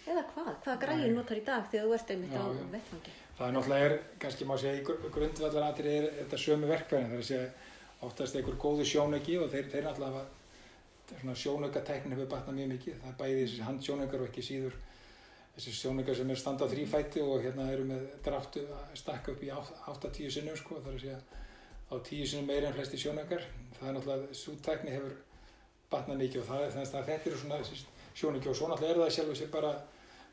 [0.06, 0.52] eða hvað?
[0.64, 2.64] Hvaða græjur notar í dag þegar þú ert einmitt Já, á já.
[2.78, 3.16] vettfangi?
[3.40, 7.24] Það er náttúrulega, er, kannski má segja, í grundvallaratrið er þetta sömu verkvæðin, það er
[7.24, 10.24] að segja oftast einhver góðu sjónauki og þeir, þeir náttúrulega
[11.18, 14.78] svona sjónaukateknin hefur batnað mjög mikið, það er bæði þessi handsjónaukar og ekki síður
[15.56, 19.44] þessi sjónaukar sem er standa á þrýfæti og hérna eru með dráttu að stakka upp
[19.44, 21.20] í 8-10 sinnum sko, það er að segja
[21.90, 23.46] á 10 sinnum meira en flesti sjónaukar,
[23.80, 25.16] það er náttúrulega, svo tekni hefur
[25.90, 27.62] batnað mikið og það er þannig að þetta eru svona
[28.14, 29.74] sjónauki og svo náttúrulega er það sjálf sér bara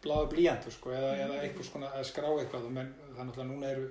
[0.05, 3.71] bláðu blíjantur sko, eða, eða eitthvað svona að skrá eitthvað og menn, er náttúrulega núna
[3.73, 3.87] eru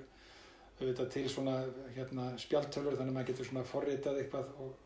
[0.76, 1.56] auðvitað til svona
[1.96, 4.85] hérna, spjaltölur þannig að maður getur svona forritað eitthvað og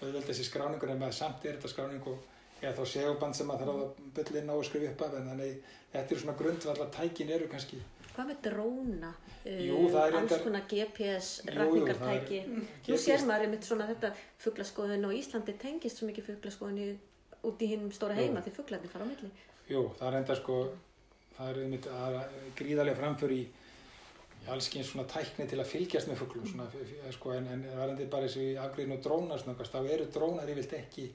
[0.00, 2.18] auðvitað þessi skráningur en maður samt er þetta skráning og
[2.62, 5.28] eða þá seguband sem maður þarf að bylla inn á og skrifa upp af en
[5.30, 5.56] þannig
[5.92, 7.80] þetta eru svona grundvallar tækin eru kannski
[8.10, 9.10] Hvað með dróna?
[9.46, 12.48] Jú, það er Alls reyndar- konar GPS, Jú, jú, er-
[12.90, 14.10] Nú sér maður einmitt svona þetta
[14.42, 16.98] fugglaskoðun og Íslandi tengist svo mikið fugglaskoðun
[17.46, 18.26] út í hinnum stóra Jú.
[18.26, 19.30] heima því fugglarnir fara á milli.
[19.70, 20.56] Jú, það er enda sko
[21.38, 22.18] einmitt er
[22.58, 23.46] gríðarlega framför í
[24.40, 26.66] í alls kyn svona tækni til að fylgjast með fuglum svona,
[27.12, 31.10] sko, en, en varandi bara þessu afgriðin og drónar snöggast, þá eru drónar yfirlt ekki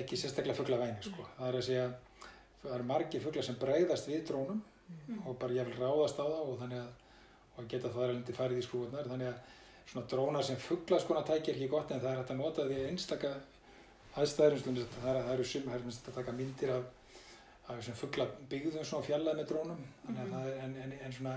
[0.00, 1.26] ekki sérstaklega fuglavæni sko.
[1.38, 1.86] það er að segja,
[2.62, 4.62] það eru margir fuglar sem bregðast við drónum
[5.26, 6.90] og bara vil ráðast á það og þannig að
[7.60, 9.08] og geta það alveg farið í skrúfurnar.
[9.12, 12.64] Þannig að svona drónar sem fugglaskona tækir ekki gott en það er hægt að nota
[12.64, 13.32] því einstaka
[14.16, 16.84] aðstæður eins og dæmis að það er- eru sum, það er að taka myndir af
[17.68, 19.82] af þessum fuggla byggðum svona fjallað með drónum.
[20.06, 21.34] Þannig að það er en, en, en svona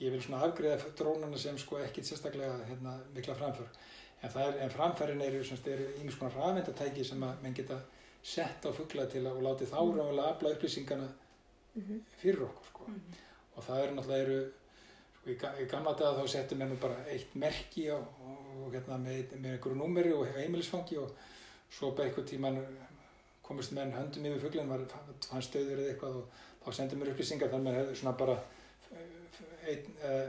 [0.00, 3.68] ég vil svona afgriða drónana sem sko ekkit sérstaklega hérna, mikla framför.
[4.22, 7.78] En, er, en framfærin eru, eru einhvers konar rafendatæki sem að menn geta
[8.26, 11.08] sett á fuggla til að og láti þá ráðulega afla upplýsingana
[12.20, 12.86] fyrir okkur sko.
[13.56, 16.96] og það eru náttúrulega eru sko, í, ga- í gamla daga þá settum menn bara
[17.12, 18.06] eitt merki og,
[18.64, 21.12] og hérna, með, með einhverju númeri og heimilisfangi og
[21.70, 22.58] svo bara einhver tíman
[23.46, 24.82] komist menn höndum yfir fuglinn var
[25.28, 28.38] fann stöður eða eitthvað og þá sendum mér upplýsingar þannig að maður hefði svona bara
[29.68, 30.28] ein, eh,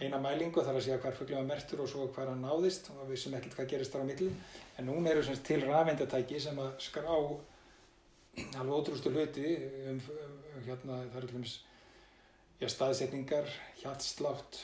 [0.00, 2.90] eina mælingu þar að segja hvar fuglinn var mertur og svo hvar hann náðist.
[2.96, 4.30] Og við sem ekkert hvað gerist þar á milli.
[4.78, 9.56] En núna eru sem sagt til rafendatæki sem að skrá alveg ótrústu hluti
[9.90, 10.00] um,
[10.56, 11.56] um hérna það eru til dæmis
[12.60, 13.48] já, staðsetningar,
[13.82, 14.62] hjartslátt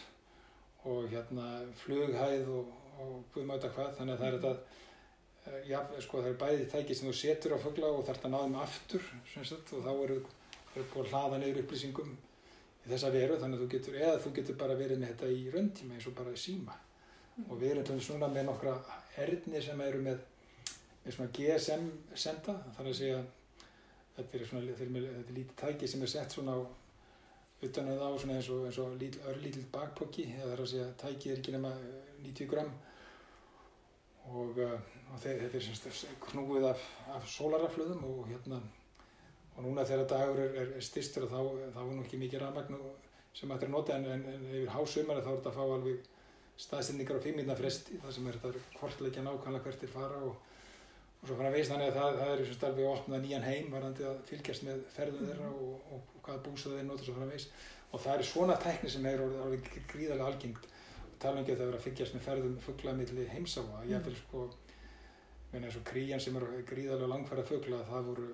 [0.88, 1.48] og hérna
[1.83, 3.96] flughæð og, og guðmáta hvað.
[3.98, 4.54] Þannig að það er þetta
[5.44, 8.35] eh, já, sko það er bæði tæki sem þú setur á fugla og þarf að
[8.35, 10.18] náða þeim aftur sagt, og þá eru
[10.78, 12.16] er búið að hlaða niður upplýsingum
[12.92, 15.94] þessa veru þannig að þú getur, eða þú getur bara verið með þetta í rauntíma
[15.98, 16.74] eins og bara síma.
[17.48, 18.74] Og við erum dæmis núna með nokkra
[19.22, 20.18] erðni sem eru með,
[21.05, 21.85] með svona GSM
[22.18, 23.20] senda þar að segja
[24.16, 26.61] þetta er svona þetta er, lítið tæki sem er sett svona á
[27.62, 30.88] utan að þá svona eins og, eins og lítil, örlítill bakpokki eða er að segja
[31.03, 32.68] tækið er ekki nema eh, 90 gram
[34.29, 34.74] og, uh,
[35.12, 36.83] og þe- þetta er semst knúið af,
[37.14, 38.59] af sólaraflöðum og hérna
[39.59, 41.38] og núna þegar dagur er, er, styrstur þá,
[41.75, 44.47] þá er nú ekki mikið rafmagn og- sem hægt er að nota en, en, en
[44.49, 46.07] yfir hásumari þá er þetta að fá alveg
[46.59, 50.38] staðsendingar á fimmina fresti það sem er þetta kortleikja nákvæmlega hvert er fara og,
[51.21, 53.47] og svo fara að veist þannig að það, það er sem alveg að opna nýjan
[53.47, 57.14] heim varandi að fylgjast með ferðum þeirra og, og, og hvaða búsað þeir nota svo
[57.18, 57.55] fara að veist
[57.92, 60.66] og það er svona tækni sem er orðið alveg gríðarlega algengt.
[61.09, 63.87] Og tala ekki að það vera að fylgjast með ferðum fugla milli heimsáa, mm.
[63.92, 64.42] ég vil sko
[65.53, 68.29] meina eins og krían sem er gríðarlega langfæra fugla það voru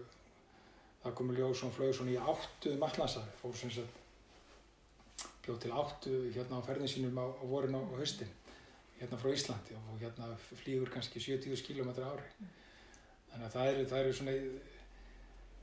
[1.05, 4.01] það komur ljós og flög svona í áttu um allansari, fór sem sagt
[5.45, 8.31] bjóð til áttu hérna á ferðin sínum á, á vorin og höstin
[8.99, 10.31] hérna frá Íslandi og hérna
[10.63, 12.25] flýgur kannski 70 km ári.
[13.31, 14.35] Þannig að það eru, það eru svona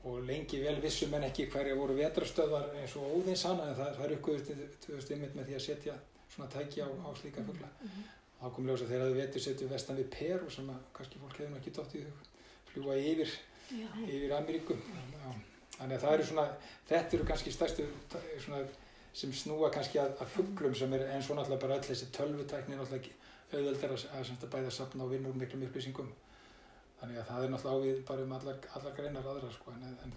[0.04, 3.92] og lengi vel vissum en ekki hverja voru vetrastöðar eins og óðins hana en það,
[3.98, 5.94] það er uppgöðust ymmit með því að setja
[6.32, 8.08] svona tæki á, á slíka fuggla mm -hmm.
[8.40, 11.56] þá kom ljósa þegar þau vetur setju vestan við Peru sem að kannski fólk hefur
[11.58, 12.14] ekki dótt í þau
[12.72, 13.30] fljúa yfir
[13.70, 13.88] Já.
[14.06, 14.80] yfir Ameríkum
[15.76, 16.46] þannig að það eru svona
[16.88, 17.86] þetta eru kannski stærstu
[18.44, 18.62] svona,
[19.16, 22.78] sem snúa kannski að, að fugglum sem er eins og náttúrulega bara öll þessi tölvutækni
[22.78, 23.16] náttúrulega
[23.52, 26.12] auðveldar að, að, að bæða sapna og vinna úr miklum upplýsingum
[27.00, 30.14] þannig að það er náttúrulega ávið bara um allar, allar greinar aðra sko en, en...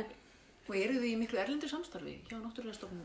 [0.00, 0.14] En,
[0.68, 3.04] og eru þið í miklu erlendur samstarfi hjá náttúrulega stofnum?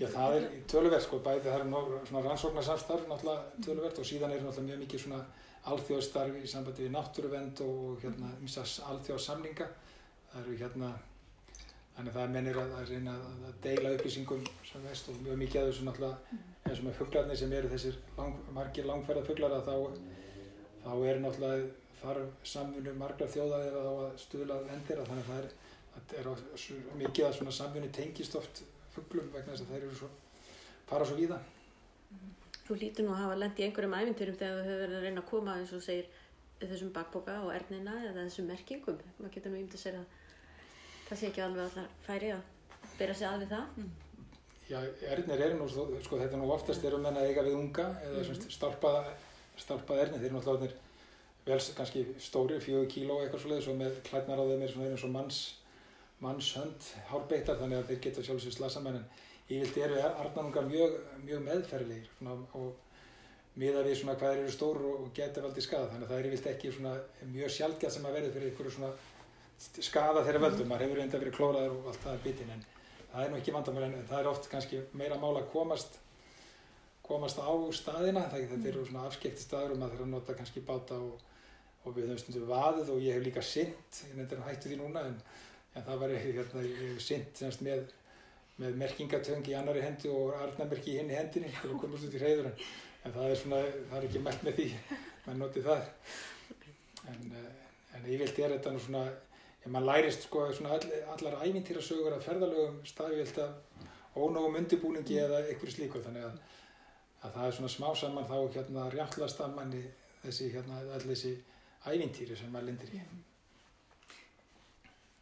[0.00, 4.68] Já það er tölverð sko bæði það er rannsóknarsamstarf náttúrulega tölverð og síðan er náttúrulega
[4.70, 5.20] mjög mikið svona
[5.70, 8.32] alþjóðstarfi í sambandi við náttúruvend og hérna
[8.90, 9.66] alþjóðsamlinga
[10.30, 10.90] það eru hérna
[11.96, 15.42] þannig að það er mennir að, að reyna að deila upplýsingum sem veist og mjög
[15.42, 19.56] mikið að þessu náttúrulega eins og með fugglarnir sem eru þessir lang, margir langferða fugglar
[19.58, 19.76] að þá
[20.80, 21.68] þá er náttúrulega
[22.00, 25.50] þarf samfunnu margra þjóðaðir að, að stuðla vendir þannig að það er,
[25.98, 26.30] að er
[27.02, 28.62] mikið að svona samfunni tengist oft
[28.94, 30.10] fugglum vegna þess að þeir eru svo
[30.88, 31.38] fara svo víða.
[32.70, 35.22] Þú lítur nú að hafa lendið í einhverjum æfintyrum þegar þú hefur verið að reyna
[35.24, 36.10] að koma eins og segir
[36.60, 39.00] þessum bakboka og ernina eða þessum merkingum.
[39.18, 40.12] Maður getur nú ímd að segja að
[41.08, 42.44] það sé ekki alveg allar færi að
[43.00, 43.74] byrja sig að við það.
[43.80, 43.90] Mm.
[44.70, 44.78] Já,
[45.16, 45.66] ernir eru nú,
[46.04, 48.46] sko þetta nú oftast eru menna eiga við unga eða mm.
[48.54, 49.16] stálpaða
[49.60, 50.78] stálpað erni, þeir eru náttúrulega
[51.46, 55.06] vel kannski stóri, fjögur kíló eitthvað svolítið, svo með klædnar á þeim er svona eins
[55.06, 55.40] og manns,
[56.20, 58.56] mannshönd hálbeittar þannig að þeir geta sjálfsög
[59.50, 64.82] en yfirlt eru arnanungar mjög, mjög meðferðilegir svona, og miða við svona hvað eru stór
[64.86, 66.92] og geta valdið skada þannig að það er yfirlt ekki svona
[67.32, 68.92] mjög sjálfgjað sem að verði fyrir einhverju svona
[69.60, 72.62] skada þeirra völdum, maður hefur reynda verið klóraður og allt það er bitin en
[73.10, 75.98] það er nú ekki vandamál en það er oft kannski meira mál að komast
[77.10, 80.98] komast á staðina, þetta eru svona afskekti staður og maður þarf að nota kannski báta
[81.02, 81.22] og,
[81.82, 85.02] og við höfum stundu vaðið og ég hef líka synt, ég nefndir hættu því núna
[85.08, 85.16] en,
[85.74, 87.64] en það var hérna, ég hef synt semst
[88.60, 92.22] með, merkingatöng í annari hendi og arnamerki í henni hendinni til að komast út í
[92.22, 92.60] hreyður en,
[93.06, 94.68] það er svona, það er ekki mætt með því,
[95.24, 95.90] maður notið það.
[97.10, 97.50] En, eh,
[97.96, 99.04] en yfirlt er þetta nú svona,
[99.60, 105.44] ef maður lærist sko svona all, allar ævintýrasögur að ferðalögum staðvilt af ónógum undirbúningi eða
[105.46, 106.02] einhverju slíku.
[106.04, 106.40] Þannig að
[107.20, 109.80] að það er svona smá saman þá hérna rjallast að manni
[110.22, 111.32] þessi hérna allir þessi
[111.90, 113.00] ævintýri sem maður lindir í.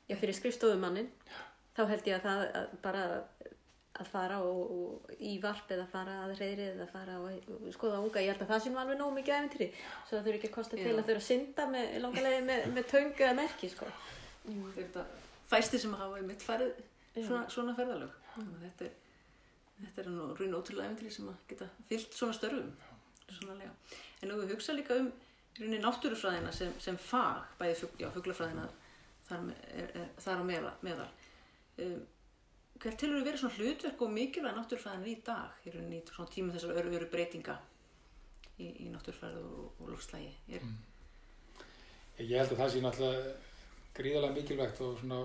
[0.09, 1.11] Já, fyrir skrifstofumannin
[1.79, 3.07] þá held ég að það að bara
[3.99, 8.23] að fara og, og í varp eða fara að reyri eða fara og, skoða unga,
[8.23, 9.69] ég held að það sé nú alveg nóg mikið ævintýri,
[10.07, 12.87] svo það þurfi ekki að kosta til að þurfa að synda með langarlega með, með
[12.93, 13.91] töngu eða merki, sko.
[14.77, 15.05] Þetta
[15.51, 16.79] fæstir sem hafa mitt farið
[17.17, 18.93] svona, svona ferðalög, þetta
[19.79, 22.71] þetta er nú raun og ótrúlega eventri sem að geta fyllt svona störfum.
[23.29, 23.69] Svona
[24.23, 25.11] en þú hugsa líka um
[25.59, 28.67] raunin náttúrufræðina sem, sem fag bæði fugg, fugglafræðina
[29.29, 31.09] þar, er, er, þar á meðal.
[31.79, 31.99] Um,
[32.83, 35.59] hvert til eru verið svona hlutverk og mikilvæg náttúrufræðina í dag?
[35.67, 37.59] Í raunin í svona tímum þessar öru, öru breytinga
[38.59, 40.79] í, í náttúrufræðu og, og lofslægi mm.
[42.19, 43.35] Ég held að það sé náttúrulega
[43.99, 45.21] gríðalega mikilvægt og svona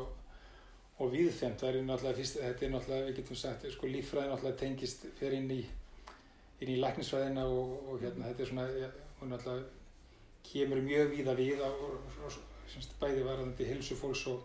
[1.01, 4.59] og viðfemt, það er náttúrulega fyrst, þetta er náttúrulega, við getum sagt, sko líffræði náttúrulega
[4.61, 5.61] tengist fyrir inn í
[6.63, 8.67] inn í læknisfræðina og, og hérna þetta er svona,
[9.19, 9.81] hún náttúrulega
[10.47, 11.69] kemur mjög víða við á
[12.71, 14.43] semst, bæði varðandi hilsufólks og,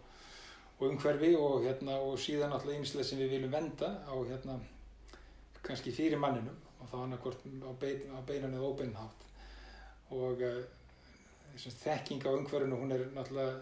[0.78, 4.58] og umhverfi og hérna og síðan náttúrulega einslega sem við viljum venda á hérna
[5.62, 9.24] kannski fyrir manninum og þá annarkort á, bein, á beinan eða óbeinhátt
[10.14, 10.60] og uh,
[11.56, 13.58] þekking á umhverfinu hún er náttúrulega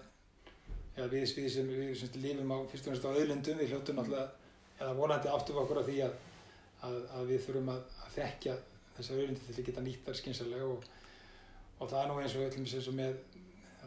[0.96, 4.00] eða við, við sem við sem lífum á fyrst og næst á auðlendum við hljóttum
[4.00, 4.28] náttúrulega
[4.80, 6.18] eða vonandi áttum okkur á því að,
[6.88, 8.58] að, að við þurfum að, að þekkja
[8.98, 10.86] þessar auðlendi til að geta nýtt þar skynsalega og,
[11.80, 13.18] og það er nú eins og sem svo með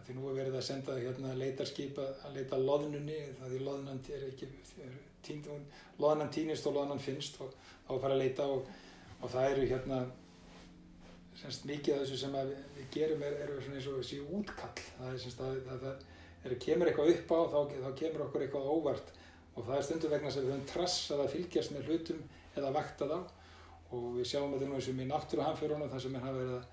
[0.05, 4.25] því nú er verið að senda hérna leitarskip að leita loðnunni það því loðnan er
[4.29, 4.49] ekki
[5.25, 5.49] tínd,
[5.99, 7.53] loðnan týnist og loðnan finnst og
[7.87, 8.69] þá fara að leita og,
[9.19, 9.99] og það eru hérna
[11.39, 14.85] semst mikið af þessu sem við, við gerum er, er svona eins og þessi útkall.
[14.97, 16.07] Það er semst að það
[16.43, 19.13] þegar kemur eitthvað upp á þá, þá kemur okkur eitthvað óvart.
[19.55, 22.19] Og það er stundum vegna sem við höfum trassað að fylgjast með hlutum
[22.59, 23.17] eða vakta þá
[23.89, 26.67] og við sjáum þetta nú eins og í náttúruhanfjörunum þar sem verið að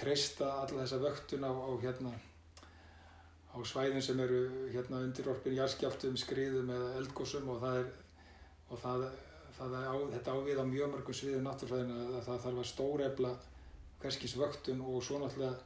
[0.00, 2.12] treysta alla þessa vöktun á, á, hérna,
[3.50, 7.88] á svæðin sem eru hérna, undirorpin jarskjáltum, skriðum eða eldgósum og það er
[8.70, 9.06] og það,
[9.58, 13.32] það á, þetta ávið á mjög mörgum sviðum náttúrfræðina að það þarf að stórefla
[14.00, 15.58] hverskis vöktun og svo náttúrulega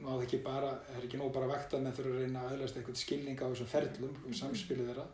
[0.00, 2.42] má það ekki bara, það er ekki nóg bara vakt að menn þurfa að reyna
[2.42, 5.04] að aðlast eitthvað skilning á þessum ferlum, samspilið þeirra.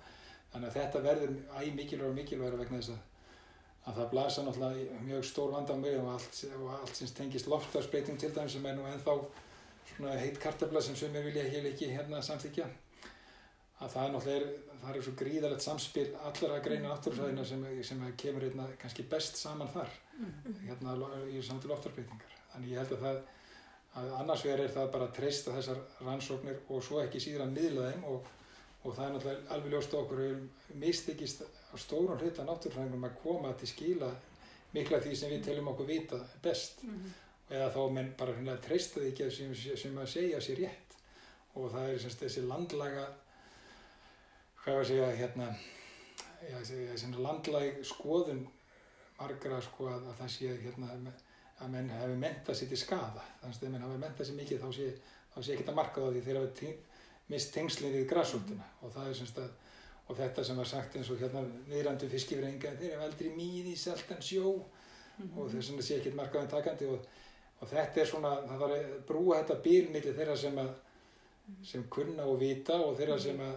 [0.53, 3.03] Þannig að þetta verður æg mikilvægur og mikilvægur vegna þess að,
[3.85, 8.33] að það blasa náttúrulega mjög stór vandamög og allt, og allt sem tengist loftarsbreyting til
[8.37, 9.18] dæmis sem er nú ennþá
[9.96, 12.68] svona heitt kartabla sem sömur vilja hér ekki hérna samþykja
[13.79, 18.46] að það er náttúrulega, það er svo gríðalegt samspil allra greina náttúrfræðina sem, sem kemur
[18.46, 19.92] hérna kannski best saman þar.
[20.64, 20.96] Hérna
[21.31, 23.20] í samtil loftarsbreytingar þannig ég held að það
[23.98, 27.55] að annars vegar er það bara að treysta þessar rannsóknir og svo ekki síðan að
[27.57, 28.27] miðla þeim og,
[28.83, 30.24] og það er náttúrulega alveg ljóst okkur
[30.83, 34.11] mistekist á stórun hluta náttúrfræðingum að koma til skila
[34.74, 36.85] mikla því sem við teljum okkur vita best.
[36.85, 36.94] Mm.
[36.94, 37.16] -hmm.
[37.48, 40.96] Eða þá menn bara að treysta því ekki sem, sem að segja sér rétt.
[41.56, 43.06] Og það er semst þessi landlaga
[44.62, 45.48] hvað var að segja hérna
[46.44, 48.44] já, þessi landlæg skoðun
[49.18, 50.90] margra sko að, að það sé hérna
[51.58, 54.68] að menn hefur mentað sér til skada þannig að menn hefur mentað sér mikið þá
[54.76, 54.90] sé,
[55.40, 56.74] sé ekki að marka það því þeir hafa
[57.28, 59.56] mist tengsli við græsúltuna og það er semst að
[60.08, 64.22] og þetta sem var sagt eins og hérna niðrandu fiskifræðinga þeir eru aldrei mýði seltan
[64.24, 64.54] sjó.
[65.18, 65.38] Mm -hmm.
[65.40, 67.06] og þess vegna sé ekki markaðan takandi og,
[67.59, 70.75] og þetta er svona það var að brúa þetta bílmiðli þeirra sem að
[71.64, 73.57] sem kunna og vita og þeirra sem að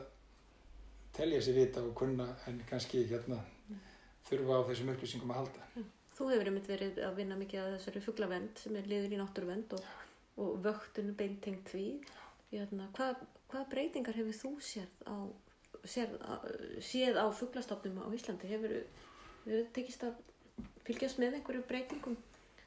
[1.15, 3.41] telja sér vita og kunna en kannski hérna
[4.29, 5.85] þurfa á þessum upplýsingum að halda.
[6.15, 9.75] Þú hefur einmitt verið að vinna mikið að þessari fugglavend sem er liður í náttúruvend
[9.75, 9.85] og,
[10.43, 11.85] og vöktun beintengt því.
[12.51, 15.15] Hérna, hvað, hvað breytingar hefur þú séð á,
[15.83, 16.33] séð á,
[16.83, 18.51] séð á fugglastofnum á Íslandi?
[18.51, 18.75] Hefur
[19.45, 20.19] þið tekist að
[20.85, 22.19] fylgjast með einhverju breytingum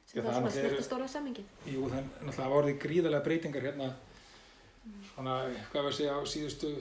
[0.05, 1.45] sem það svona snerta stóra samingi?
[1.69, 3.89] Jú, það er náttúrulega orðið gríðarlega breytingar hérna
[5.13, 5.39] svona,
[5.71, 6.71] hvað var að segja, á síðustu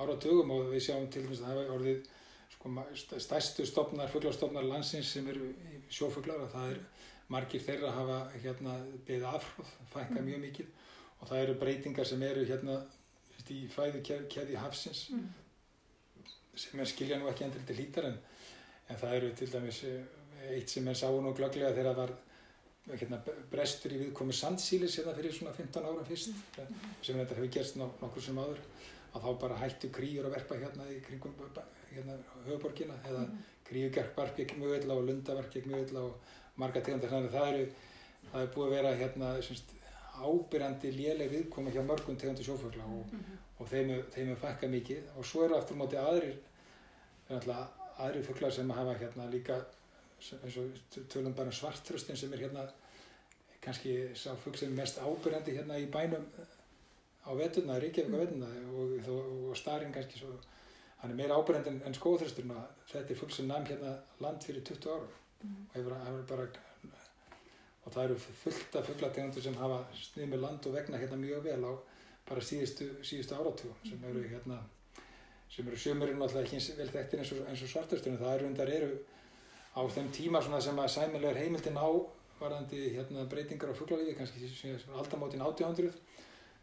[0.00, 2.10] áratugum og við sjáum til dæmis að það hefur orðið
[2.54, 2.72] sko,
[3.26, 5.52] stærstu stofnar, fugglastofnar landsins sem eru
[5.92, 6.80] sjófuglar og það er
[7.32, 10.26] margir þeirra að hafa hérna beðið afhróð, fækka mm.
[10.28, 10.72] mjög mikið
[11.18, 12.80] og það eru breytingar sem eru hérna
[13.52, 14.00] í fæðu
[14.32, 15.24] keði hafsins mm.
[16.64, 18.18] sem er skilja nú ekki endur til hítar en,
[18.88, 20.04] en það eru til dæmis eh,
[20.56, 22.14] eitt sem er sá nú glögglega þegar það var
[22.90, 26.80] hérna, brestur í viðkomi sandsílis hérna fyrir svona 15 ára fyrst mm.
[27.02, 28.62] sem þetta hefur gerst nokkur sem áður
[29.12, 31.36] að þá bara hættu kríur að verpa hérna í kringum
[31.92, 32.16] hérna
[32.46, 33.44] höfuborgina eða mm.
[33.68, 37.30] kríugarp var ekki mjög illa og lunda var ekki mjög illa og marga tegundar þannig
[37.30, 37.68] að það eru
[38.32, 39.76] það er búið að vera hérna semst,
[40.22, 43.38] ábyrjandi léleg viðkoma hjá mörgum tegundu sjófugla og, mm -hmm.
[43.58, 46.36] og þeim, þeim er fækka mikið og svo eru aftur móti aðrir
[47.30, 49.56] aðrir fuglar sem hafa hérna líka
[50.42, 52.66] eins og tölum bara um svartröstin sem er hérna
[53.62, 56.26] kannski sá fugg sem er mest ábyrjandi hérna í bænum
[57.22, 60.34] á veturna, Ríkjavík á veturna og, og, og starinn kannski svo
[61.02, 64.44] hann er meira ábyrgend en, en skóðþristurinn að þetta er fugg sem namn hérna land
[64.46, 65.62] fyrir 20 ára mm.
[65.68, 66.48] og hefur, hefur bara
[67.82, 71.42] og það eru fullt af fugglategundur sem hafa snið með land og vegna hérna mjög
[71.48, 71.72] vel á
[72.28, 74.60] bara síðustu, síðustu áratugum sem eru hérna
[75.50, 78.92] sem eru sömurinn alltaf ekki vel þekktir eins og, og svartursturinn það eru undar eru
[79.72, 81.88] á þeim tíma sem að sæmilegur heimildin á
[82.42, 84.50] varðandi hérna, breytingar á fugglalífi kannski
[84.98, 85.92] aldamótin 1800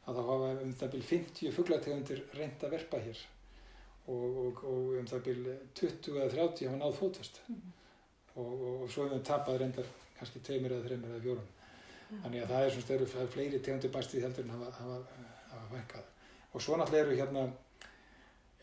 [0.10, 3.22] að þá hafa um það byrj 50 fugglategundir reynd að verpa hér
[4.10, 5.48] og, og, og um það byrj
[5.82, 7.72] 20 eða 30 hafa náð fótast mm -hmm.
[8.36, 11.48] og, og svo hefur við tapað reyndar kannski tveimir eða þreimir eða fjórum
[12.10, 12.22] mm.
[12.24, 14.98] þannig að það er svona störu er fleiri tegundir bæstið heldur en hafa, hafa,
[15.52, 16.06] hafa vekkað
[16.54, 17.52] og svo náttúrulega eru hérna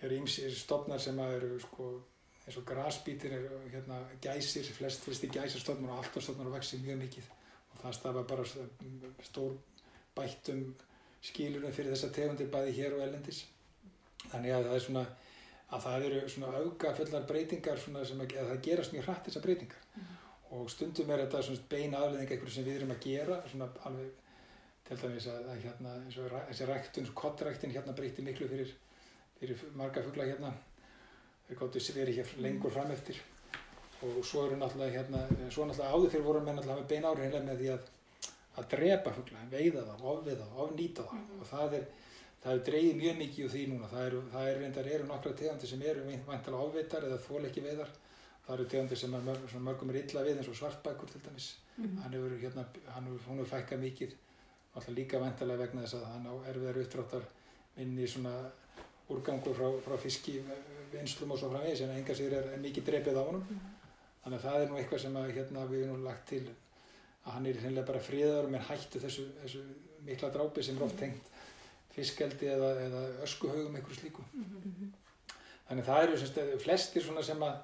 [0.02, 2.02] eru ímsir stofnar sem eru sko
[2.46, 7.30] eins og grasbítir eru hérna gæsir, flest fyrsti gæsarstofnar og alltafstofnar vexir mjög mikið.
[7.72, 8.44] Og það stafa bara
[9.26, 9.56] stór
[10.16, 10.74] bættum
[11.26, 13.42] skilurinn fyrir þessa tegundir bæði hér og ellendis
[14.30, 15.06] þannig að það er svona
[15.66, 19.26] að það eru svona auka fullar breytingar svona sem að, að það gerast mjög hrætt
[19.26, 19.82] þessar breytingar.
[19.94, 20.02] Mm.
[20.02, 20.22] -hmm.
[20.56, 24.10] og stundum er þetta svona beina afleðing eitthvað sem við erum að gera svona alveg
[24.86, 25.94] til dæmis að, að hérna
[26.48, 28.74] þessi ræktun, kottræktin hérna breyti miklu fyrir,
[29.40, 30.52] fyrir marga fuggla hérna
[31.48, 33.20] þeir gáttu verið hér lengur fram eftir.
[34.04, 37.30] Og svo eru náttúrulega hérna svo náttúrulega áður fyrir vorum við náttúrulega með beina ári
[37.46, 37.92] með því að
[38.56, 41.40] að drepa fuggla, veiða það, ofviða, ofnýta það mm.
[41.40, 41.86] og það er,
[42.42, 45.32] það er dreigið mjög mikið úr því núna, það eru, það er reyndar eru nokkra
[45.40, 47.90] tegandir sem eru vantilega ofveitar eða þól ekki veiðar,
[48.46, 51.98] það eru tegandir sem mörg, mörgum er illa við eins og svartbækur til dæmis, mm.
[52.04, 54.16] hann hefur hérna, hann hefur, hún hefur fækkað mikið,
[54.72, 57.28] alltaf líka vantilega vegna þess að hann á erfiðar uppdráttar
[57.84, 58.34] inn í svona
[59.12, 60.38] úrgangur frá, frá fiski,
[60.92, 63.74] vinslum og svo framvegis en enga sér er, mikið drepið á honum, mm.
[64.24, 66.44] þannig að það er nú eitthvað sem að, hérna, við erum lagt til
[67.26, 68.02] að hann er hreinlega bara
[68.42, 69.62] og mér hættu þessu, þessu
[70.06, 71.30] mikla drápi sem er oft tengt
[71.96, 74.24] fiskeldi eða, eða öskuhaugum eitthvað slíku.
[74.34, 74.92] -hmm.
[75.68, 77.56] Þannig það eru semst, flestir sem, að,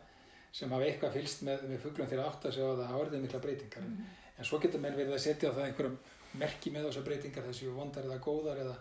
[0.53, 3.24] sem hafa eitthvað fylst með, með fugglum þegar átt að segja að það hafa orðið
[3.26, 3.82] mikla breytingar.
[3.82, 4.18] Mm -hmm.
[4.38, 5.99] En svo getur menn verið að setja á það einhverjum
[6.40, 8.76] merki með þessar breytingar, þessi vondar eða góðar eða,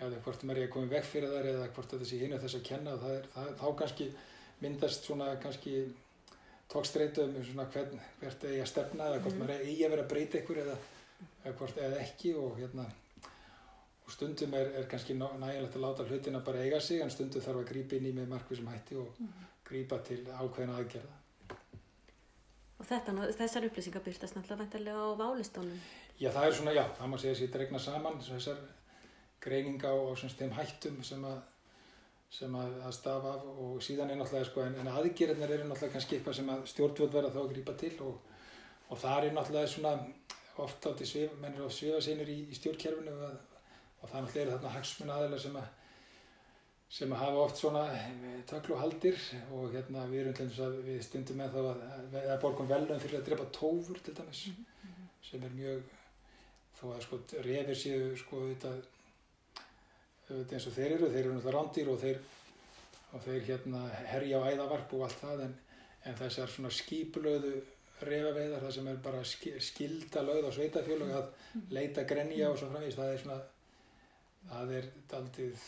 [0.00, 2.58] eða hvort maður er að koma veg fyrir þar eða hvort þessi hinn er þess
[2.58, 4.08] að kenna það er, það, þá kannski
[4.60, 5.72] myndast svona kannski
[6.72, 9.42] tókstreitu um svona hvern, hvert eigi að stefna eða hvort Mhm.
[9.46, 10.76] maður eigi að vera að breyta ykkur eða,
[11.44, 12.86] eða hvort eða ekki og hérna
[14.06, 17.62] og stundum er, er kannski nægilegt að láta hlutina bara eiga sig en stundum þarf
[17.64, 19.16] að grípa inn í með markvísum hætti og
[19.66, 21.16] grípa til ákveðina aðgerða.
[22.78, 25.78] Og þetta, þessar upplýsingar byrtast náttúrulega vantarlega á válistónum.
[26.20, 28.58] Já, það er svona, já, það má segja sér dregna saman þessar
[29.44, 31.38] greininga á, á semst, þeim hættum sem að
[32.36, 33.44] sem að, að stafa af.
[33.62, 37.14] Og síðan er náttúrulega sko, en, en aðgerðinir eru náttúrulega kannski eitthvað sem að stjórnvöld
[37.14, 37.92] verða þá að grípa til.
[38.06, 38.36] Og,
[38.90, 39.94] og það er náttúrulega svona
[40.64, 43.58] oft átti svif, menn er á svifa sinir í, í stjórnkerfinu og,
[44.00, 45.74] og það náttúrulega eru þarna hagsmun aðeila sem að
[46.96, 47.80] sem að hafa oft svona
[48.46, 49.16] töklu og haldir.
[49.54, 51.86] Og hérna við erum til þess að við stundum með þá að,
[52.22, 54.44] að, borgum velum fyrir að drepa tófur til dæmis
[55.26, 55.88] sem er mjög
[56.78, 58.84] þó að sko refir séu sko auðvitað
[60.30, 62.18] eins og þeir eru, þeir eru náttúrulega rándýr og þeir,
[63.14, 65.54] og þeir hérna herja á æðavarp og allt það en,
[66.06, 67.52] en þessar svona skípulöðu
[68.06, 72.68] refaveiðar það sem er bara ski- skylda lögð á sveitafjölug að leita grenja og svo
[72.72, 73.38] framvís það er svona
[74.50, 75.62] það er daldið,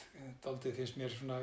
[0.44, 1.38] daldið finnst mér svona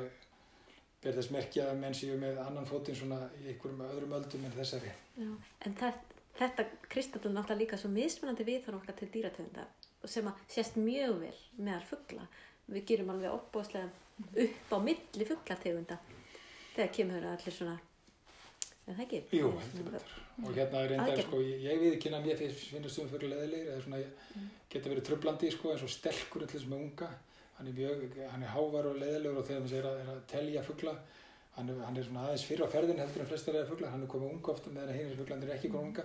[1.02, 4.54] ber þess merkja að menn séu með annan fótinn svona í einhverjum öðrum öldum en
[4.54, 5.32] þessari Já.
[5.66, 5.90] En þetta,
[6.38, 9.66] þetta kristallum náttúrulega líka svo mismunandi viðhorf okkar til dýrategunda
[10.04, 12.26] og sem að sést mjög vel meðal fugla.
[12.66, 13.90] Við gerum alveg opbóðslega
[14.42, 15.98] upp á milli fuglategunda
[16.76, 17.76] þegar kemur allir svona,
[18.86, 19.20] er það ekki?
[19.38, 20.16] Jú, heldur betur.
[20.44, 24.00] Og hérna er reyndar, sko, ég, viðkynna að mér finnst um fyrir leðilegir, eða svona,
[24.36, 24.48] Mm.
[24.68, 27.08] geta verið trublandi, sko, eins og stelkur allir sem er unga.
[27.56, 30.26] Hann er mjög, hann er hávar og leðilegur og þegar maður er að, er að
[30.28, 30.96] telja fugla,
[31.56, 34.02] hann er, hann er svona aðeins fyrr á ferðin heldur en flestir eða fugla, hann
[34.02, 36.04] er komið unga ofta meðan hinn er ekki komið unga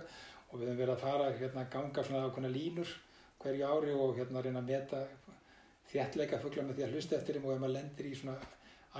[0.52, 2.88] og við höfum verið að fara, hérna, ganga svona ákveðna línur
[3.42, 5.02] hverju ári og hérna reyna að meta
[5.92, 8.36] þéttleika fugla með því að hlusta eftir þeim og ef maður lendir í svona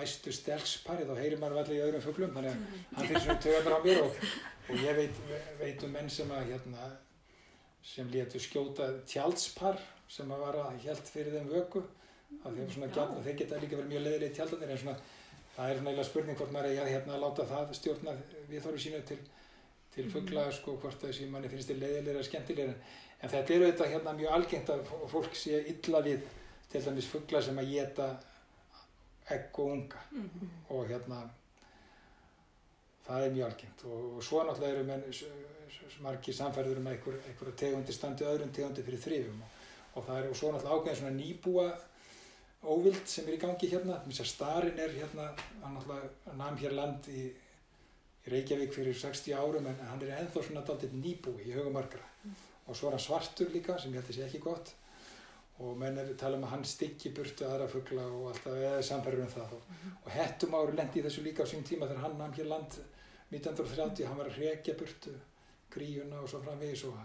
[0.03, 2.61] æstu stelkspari þá heyrir maður allir í öðrum fuglum þannig að
[2.97, 4.20] hann fyrir svona töðar á mér og,
[4.72, 5.18] og ég veit,
[5.61, 6.86] veit um menn sem að hérna,
[7.93, 9.80] sem létu skjóta tjaldspar
[10.12, 11.82] sem að vara hjælt fyrir þeim vöku.
[12.47, 12.57] Að
[13.26, 14.95] þeir geta líka verið mjög leðilega tjaldanir en svona
[15.57, 18.14] það er svona eiginlega spurning hvort maður er að hérna, láta það stjórna
[18.49, 19.18] viðþóru sínu til,
[19.93, 22.76] til fugla sko hvort þessi manni finnst þið leðilega skemmtilega
[23.20, 26.24] en þetta er auðvitað hérna mjög algengt að fó- fólk sé illa við
[26.72, 28.08] til dæmis fugla sem að geta
[29.30, 30.02] egg og unga.
[30.72, 31.22] Og hérna
[33.06, 33.84] það er mjög algengt.
[33.84, 35.06] Og, og svo náttúrulega eru menn
[36.02, 39.40] margir samfærður um að einhver, einhverja tegundir standi öðrum tegundir fyrir þrifum.
[39.44, 39.62] Og,
[39.94, 41.70] og það er og svo náttúrulega ákveðin svona nýbúa
[42.62, 44.00] óvild sem er í gangi hérna.
[44.06, 45.30] Þess að starinn er hérna
[45.62, 47.26] hann náttúrulega nam hér land í,
[48.22, 52.04] í Reykjavík fyrir 60 árum en hann er ennþá svona daldið nýbúi í hugum margra.
[52.68, 54.76] Og svo er hann svartur líka sem ég held að sé ekki gott
[55.68, 59.24] og menn er tala um að hann styggi burtu aðra fugla og alltaf eða samfærður
[59.26, 62.18] um það og, og hettum ári lendi í þessu líka á sín tíma þegar hann
[62.20, 62.78] nam hér land
[63.32, 65.14] 1930, hann var að hrekja burtu
[65.72, 66.98] gríuna og svo framvegis og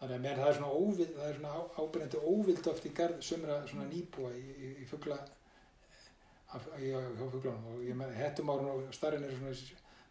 [0.00, 3.22] þannig að menn það er svona óvild, það er svona ábyrjandi óvild oft í garð
[3.22, 4.88] sumra svona nýbúa í, í, í
[6.78, 7.70] í, hjá fuglunum.
[7.72, 9.54] Og ég með hettum árun og starinn eru svona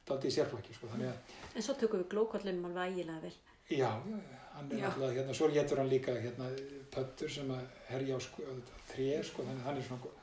[0.08, 3.36] daldið í sérflokki sko, þannig að En svo tökum við glókollinum alveg ægilega vel.
[3.72, 6.50] Já, já, hann er náttúrulega, hérna, svo getur hann líka hérna,
[6.94, 8.44] pöttur sem að herja á sko,
[8.92, 10.18] tré, sko, þannig að hann er svona, gó-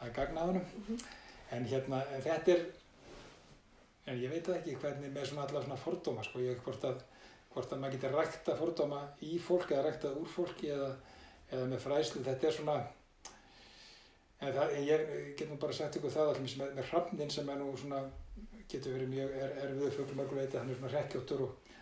[0.00, 1.00] það er gagnaðunum.
[1.52, 2.64] En hérna, en þetta er,
[4.06, 7.02] en ég veit ekki hvernig með svona allar svona fordóma, sko, ég hvort að,
[7.52, 10.90] hvort að maður getur rækta fordóma í fólk eða rækta úr fólki eða,
[11.50, 12.76] eða með fræslu, þetta er svona,
[14.40, 15.06] en, það, en ég
[15.36, 18.00] get nú bara sagt ykkur það allir með, með hrafnin sem er nú svona,
[18.70, 21.74] getur verið mjög er, erfiðu fugl mörguleiti, hann er svona hrekkjóttur og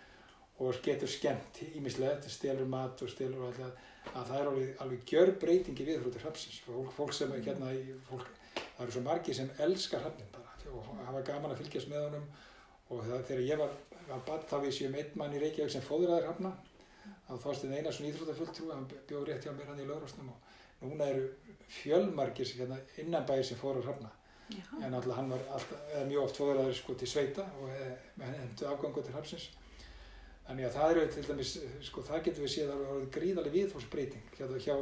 [0.59, 5.13] og getur skemmt ímislegt, stelur mat og stelur og alltaf, að það er alveg, alveg
[5.13, 6.61] gjör breytingi við hrúti hrafnsins.
[6.67, 10.49] Fólk, fólk sem er hérna, í, fólk, það eru svo margir sem elskar hrafnin bara
[10.75, 12.27] og hafa gaman að fylgjast með honum
[12.89, 13.75] og það, þegar ég var,
[14.09, 16.53] var badd þá vissi ég um einn mann í Reykjavík sem fóðraði hrafna
[17.29, 21.27] að Þorstein Einarsson íþróttafulltrú, hann bjóð rétt hjá mér hann í laurásnum og núna eru
[21.81, 24.13] fjölmargir hérna, innanbæir sem fóður hrafna
[24.49, 24.65] Já.
[24.81, 27.73] en alltaf hann var alltaf, mjög oft fóðraður sko til sveita og
[28.23, 29.51] hendu afgangu til hrafnsins
[30.49, 31.51] Þannig að það eru til dæmis,
[31.85, 34.77] sko það getur við séð að það eru gríðarlega viðhórsbreyting hjá, hjá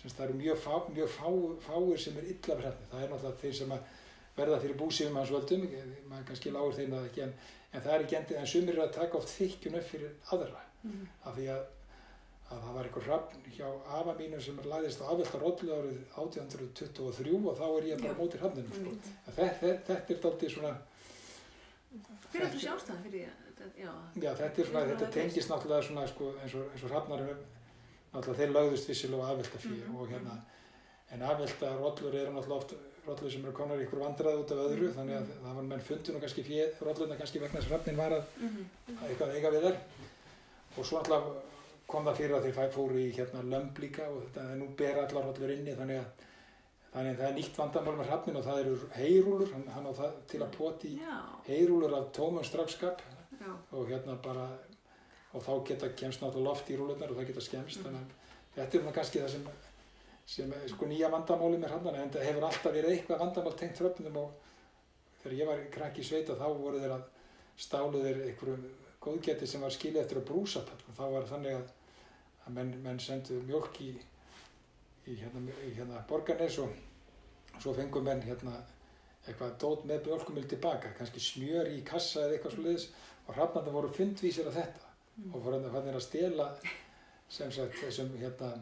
[0.00, 1.28] semst, það eru mjög, fá, mjög fá,
[1.66, 2.88] fáir sem er illa fyrir henni.
[2.90, 3.92] Það er náttúrulega þeir sem að
[4.38, 5.68] verða fyrir búsífum hans völdum,
[6.10, 7.36] maður kannski lágur þeim það ekki, en,
[7.70, 10.64] en það er ekki endið, en sumir eru að taka oft þykjun upp fyrir aðra.
[10.82, 11.04] Mm.
[11.22, 11.62] Af því að,
[12.48, 13.68] að það var einhver hrafn hjá
[14.00, 18.42] afa mínu sem lagðist á afvelta rollu árið 1823 og þá er ég bara mótið
[18.42, 18.80] hrafninu.
[18.80, 18.96] Sko.
[19.12, 20.74] En Þetta, þetta er daldið svona,
[22.32, 23.41] er þú sjálfstæðan fyrir því?
[23.78, 23.92] Já,
[24.22, 27.22] Já, þetta er svona, þetta tengist náttúrulega svona, sko, eins og, og hrafnar
[28.12, 30.38] náttúrulega þeir lögðust vissilega á afvelta fyrir Mhm, og hérna,
[31.12, 32.74] en afvelta rollur eru náttúrulega oft
[33.06, 35.62] rollur sem eru komnar í ykkur vandrað út af öðru Mhm, þannig að það var
[35.70, 38.66] menn fundin og kannski fyrir rollurna kannski vegna þess að hrafnin var að Mhm.
[39.02, 39.76] að eitthvað eiga við þær.
[40.78, 41.22] Og svo alltaf
[41.86, 44.94] kom það fyrir að þeir fóru í hérna lömb líka og þetta en nú ber
[45.02, 46.06] allar rollur inni þannig að
[46.92, 49.92] þannig að það er nýtt vandamál með hrafnin og það eru heyrúlur, hann, hann á
[49.92, 50.90] það til að poti
[51.48, 53.00] heyrúlur af tómum strákskap
[53.42, 53.52] já.
[53.72, 54.46] og hérna bara
[55.32, 58.16] og þá geta kemst náttúrulega loft í rúlurnar og það geta skemst þannig að
[58.56, 59.46] þetta er kannski það sem
[60.32, 64.18] sem sko nýja vandamáli með hrafnana en það hefur alltaf verið eitthvað vandamál tengt hröfnum
[64.20, 64.36] og
[65.22, 67.02] þegar ég var krakki í sveita þá voru þeir að
[67.64, 68.68] stálu þeir einhverjum
[69.02, 71.72] góðgæti sem var skilið eftir að brúsa og þá var þannig að,
[72.46, 73.90] að menn, menn sendu mjölk í,
[75.10, 78.54] í hérna, í hérna borgarnes og svo fengum menn hérna
[79.22, 83.90] eitthvað dót með mjölkumil tilbaka kannski smjör í kassa eða eitthvað svo og hrafnarnir voru
[83.94, 84.88] fyndvísir af þetta.
[85.30, 86.48] Og voru hann að stela
[87.30, 88.52] sem sagt þessum hérna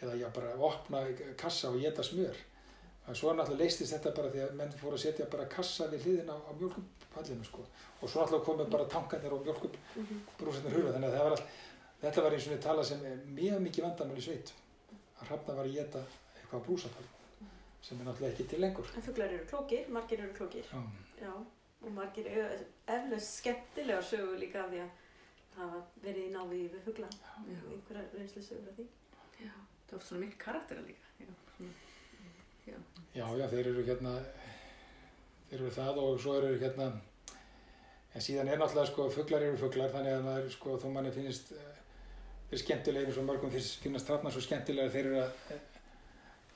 [0.00, 1.02] eða já bara opna
[1.36, 2.38] kassa og geta smjör.
[3.06, 6.06] En svo náttúrulega leistist þetta bara því að menn fóru að setja bara kassa við
[6.06, 7.66] hliðina á, á mjölkupallinu sko.
[8.00, 11.50] Og svo náttúrulega komið bara tankarnir og mjölkubrúsarnir hurfa þannig að það var all,
[12.00, 14.54] þetta var eins og við tala sem er mjög mikið vandamál í sveit.
[15.20, 16.02] Að hrafna var að geta
[16.40, 17.12] eitthvað á brúsapall
[17.82, 20.64] sem er náttúrulega ekki til lengur En fuglar eru klókir, margir eru klókir.
[20.72, 20.82] já,
[21.22, 21.32] Já,
[21.82, 24.90] og margir eru eflaust skemmtilega sögur líka af því að
[25.56, 27.08] hafa verið í návíði við fugla.
[27.48, 27.60] Já.
[27.72, 28.86] Einhverja reynslu sögur af því.
[29.44, 29.52] Já,
[29.88, 31.12] það var svona mikið karaktera líka.
[31.20, 31.72] Já, svona.
[33.14, 34.14] já, já, þeir eru hérna
[35.50, 36.90] þeir eru það og svo eru hérna
[38.16, 41.52] en síðan er náttúrulega sko fuglar eru fuglar þannig að maður sko þó manni finnst
[41.52, 41.78] eh,
[42.50, 45.60] þeir skemmtilegir eins og mörgum finnst finnast þarna svo skemmtilega þeir eru að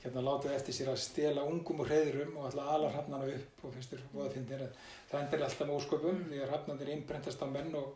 [0.03, 3.73] hérna láta eftir sér að stela ungum og hreðurum og alltaf ala hrafnana upp og
[3.75, 4.77] finnst þeir voða finnir að
[5.11, 7.91] það endur alltaf með ósköpum því að hrafnanir innbrentast á menn og,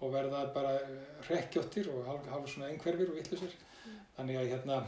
[0.00, 0.76] og verða bara
[1.28, 3.56] rekkjóttir og hálf svona einhverfir og vittlusir
[4.16, 4.82] þannig að hérna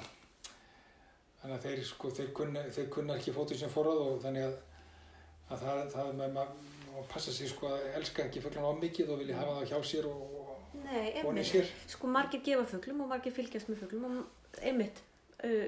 [1.42, 4.56] þannig að þeir sko þeir kunna, þeir kunna ekki fótið sem forrað og þannig að,
[5.50, 9.22] að það, það með maður passa sig sko að elska ekki fugglan á mikið og
[9.22, 11.48] vilja hafa það hjá sér og, og Nei, voni einmitt.
[11.50, 11.72] sér.
[11.90, 15.02] Sko margir gefa fuglum og margir fylgjast með fuglum og einmitt,
[15.44, 15.66] uh,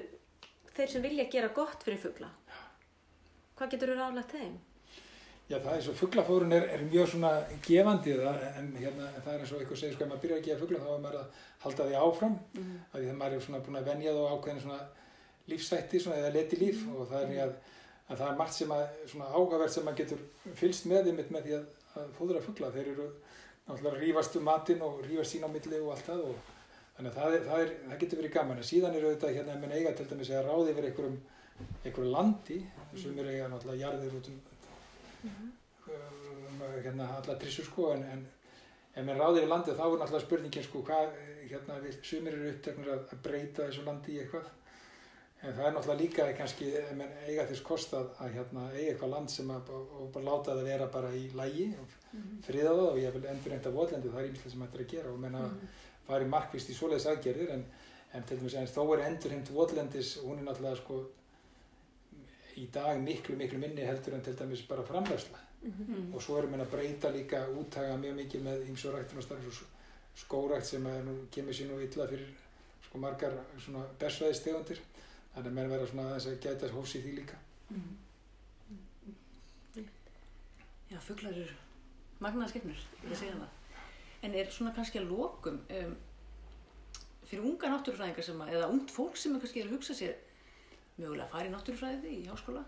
[0.75, 2.29] þeir sem vilja gera gott fyrir fugla.
[3.55, 4.55] Hvað getur þú ráðlegt þeim?
[5.45, 7.29] Já, það er svo, fugglafórun er, er mjög svona
[7.67, 10.47] gefandi það, en hérna, það er eins og eitthvað segir, sko, ef maður byrjar að
[10.47, 12.79] gefa fuggla þá er maður að halda því áfram, Mhm.
[12.91, 14.79] af því að maður er svona búin að venja þá ákveðin svona
[15.47, 17.53] lífsætti, svona, eða leti líf og það er því að,
[18.09, 20.19] að það er margt sem að, svona ágavert sem maður getur
[20.55, 21.65] fylst með þeim með því að,
[22.01, 23.07] að fóðra fuggla, þeir eru
[23.67, 26.35] náttúrulega að rífast um matinn og rífast sín á milli og allt það og
[26.95, 29.55] þannig að það, er, það, er, það getur verið gaman, en síðan eru þetta hérna,
[29.61, 31.17] menn eiga til dæmis að ráði yfir einhverjum,
[31.83, 32.59] einhverjum landi,
[32.95, 34.41] sem eru eiga náttúrulega jarðir út um,
[35.25, 37.91] um hérna, alla trissur sko.
[37.95, 38.25] En, en
[38.95, 41.17] ef mér ráðir í landið þá er náttúrulega spurningin sko hvað
[41.49, 44.47] hérna, við, sumir eru uppteknir að, að breyta þessu landi í eitthvað.
[45.45, 48.93] En það er náttúrulega líka kannski ef menn eiga þess kost að, að hérna, eiga
[48.93, 51.97] eitthvað land sem að og, og bara láta það vera bara í lægi og
[52.47, 54.93] friða það og ég vil endur reynda votlendi það er ímslega sem hægt er að
[54.95, 55.11] gera.
[55.11, 55.73] Og menna Mhm.
[56.07, 57.65] Farið markvist í svoleiðis aðgerðir en,
[58.13, 60.99] en til dæmis en þó er endurheimt votlendis hún er náttúrulega sko
[62.61, 66.13] í dag miklu miklu minni heldur en til dæmis bara framræsla Mhm.
[66.13, 69.67] og svo erum við að breyta líka úttaga mjög mikið með ræktunastarf og
[70.21, 72.27] skórækt sem að nú kemur sér nú illa fyrir
[72.85, 74.77] sko margar svona bersvæðistegundir
[75.33, 77.37] þannig að menn vera svona aðeins að gæta hófs í því líka
[77.71, 77.97] Mhm.
[80.91, 81.53] Já, fuglar eru
[82.21, 82.77] magnaða skepnur,
[83.09, 83.49] ég segja það.
[84.25, 85.95] En er svona kannski að lokum um,
[87.25, 90.15] fyrir unga náttúrufræðingar sem að, eða ungt fólk sem kannski er að hugsa sér
[90.97, 92.63] mögulega að fara í náttúrufræði í háskóla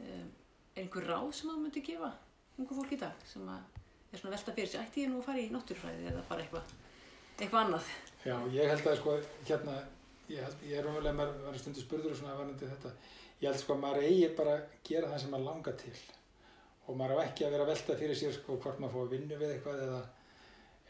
[0.00, 0.28] um,
[0.74, 2.10] er einhver ráð sem það myndi gefa
[2.58, 3.80] ungu fólk í dag sem að
[4.10, 6.44] er svona að velta fyrir sig, ætti ég nú að fara í náttúrufræði eða bara
[6.44, 6.76] eitthvað
[7.40, 7.90] eitthvað annað.
[8.26, 9.16] Já, ég held að sko
[9.48, 9.76] hérna
[10.30, 12.94] ég, held, ég er umverulega maður var stundu spurður og svona varandi þetta
[13.40, 15.94] ég held sko að maður eigi bara að gera það sem maður langar til
[16.86, 19.14] og maður á ekki að vera að velta fyrir sér sko hvort maður fór að
[19.16, 20.00] vinna við eitthvað eða,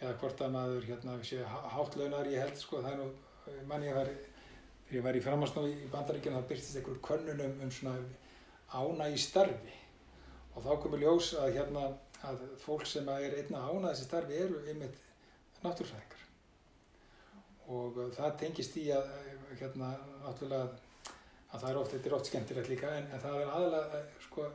[0.01, 3.85] eða hvort að maður hérna sé hátt launar ég held sko það er nú mann
[3.85, 7.99] ég var þegar ég var í framhansnáð í bandaríkjana þá byrstist einhver könnunum um svona
[8.75, 9.77] ána í starfi.
[10.55, 11.85] Og þá komur ljós að hérna
[12.27, 14.99] að fólk sem er einna ána þessi starfi eru einmitt
[15.63, 16.27] náttúrfræðingar
[17.71, 19.07] og það tengist í að
[19.61, 19.93] hérna
[20.25, 20.65] náttúrulega
[21.51, 24.19] að það er oft, þetta er oft skemmtilegt líka en, en það er aðalega uh,
[24.27, 24.47] sko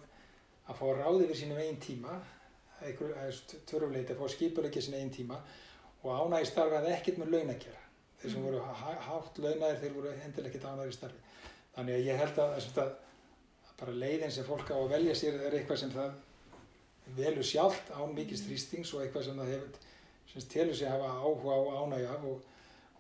[0.66, 2.20] að fá ráði við sínum einn tíma
[2.82, 3.13] einhver
[3.69, 5.39] törfleiti að fá skipulegja sín einn tíma
[6.03, 7.82] og ánægi starfi að ekkert með laun að gera
[8.21, 11.19] þeir sem voru há- hátt launaðir þeir voru endilega ekkert ánægir starfi.
[11.76, 12.78] Þannig að ég held að, að,
[13.67, 16.13] að bara leiðin sem fólk á að velja sér er eitthvað sem það
[17.17, 19.82] velur sjálft án mikið þrýstings og eitthvað sem það hefur
[20.32, 22.39] sem telur sig hafa áhuga á ánægja af og,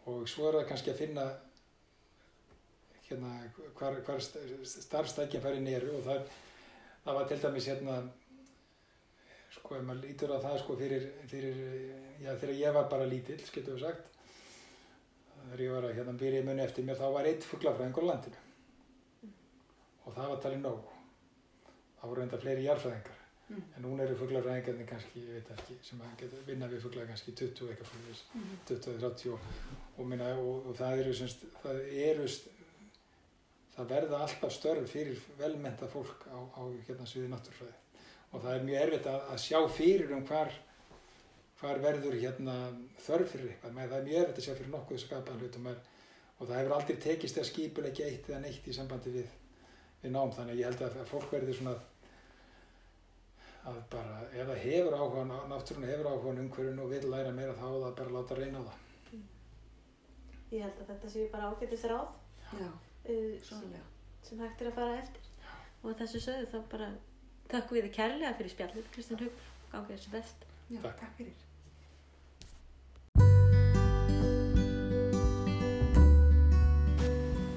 [0.05, 1.25] og svo er það kannski að finna
[3.09, 3.31] hérna
[3.79, 4.21] hvar, hvar
[4.65, 6.21] starfstækinn færin eru og það,
[7.05, 7.97] það var til dæmis hérna
[9.65, 11.61] sko ef maður lítur á það sko fyrir, fyrir
[12.21, 14.11] já þegar ég var bara lítill getur við sagt
[15.45, 18.09] þegar ég var að hérna byrja í munni eftir mér þá var eitt fugglafræðingur á
[18.11, 18.41] landinu
[20.05, 20.91] og það var talið nóg
[21.99, 23.63] það voru enda fleiri jarfræðingar mm.
[23.63, 27.33] en núna eru fugglafræðingarnir kannski, ég veit ekki sem að geta vinna við fuggla kannski
[27.41, 28.51] 20 eitthvað fyrir mm.
[28.69, 29.47] 20-30 og,
[29.97, 32.27] og, og, og það eru semst, það eru
[33.75, 37.84] það verða alltaf störf fyrir velmenta fólk á, á hérna sviði náttúrfræði
[38.35, 40.53] og það er mjög erfitt að, að sjá fyrir um hvar,
[41.61, 42.55] hvar verður hérna
[43.05, 45.81] þörf fyrir eitthvað, það er mjög erfitt að sjá fyrir nokkuð skapaðan hlutum er,
[46.35, 49.29] og það hefur aldrei tekist að skipulegja eitt eða neitt í sambandi við,
[50.03, 50.33] við nám.
[50.35, 51.75] Þannig ég held að, að fólk verður svona
[53.65, 57.65] að bara ef það hefur áhuga náttúrun hefur áhuga umhverjum og vil læra meira þá
[57.69, 58.81] það bara láta reyna á það.
[60.53, 62.11] Ég held að þetta séu bara ágætist ráð
[62.59, 63.79] Já, uh,
[64.27, 65.31] sem hægt er að fara eftir.
[65.81, 66.91] Og þessu sögðu þá bara
[67.51, 70.45] Takk við þið kærlega fyrir spjallið, Kristján Haugur, gangið þessu best.
[70.69, 70.97] Já, takk.
[71.01, 71.35] takk fyrir.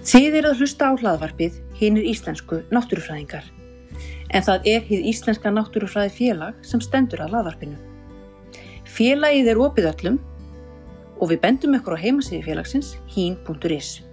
[0.08, 3.44] Þið eru að hlusta á hlaðvarpið hinnir íslensku náttúrufræðingar.
[4.32, 7.76] En það er hið íslenska náttúrufræði félag sem stendur að hlaðvarpinu.
[8.88, 10.18] Félagið er opið öllum
[11.20, 14.07] og við bendum ykkur á heimasíði félagsins hín.is.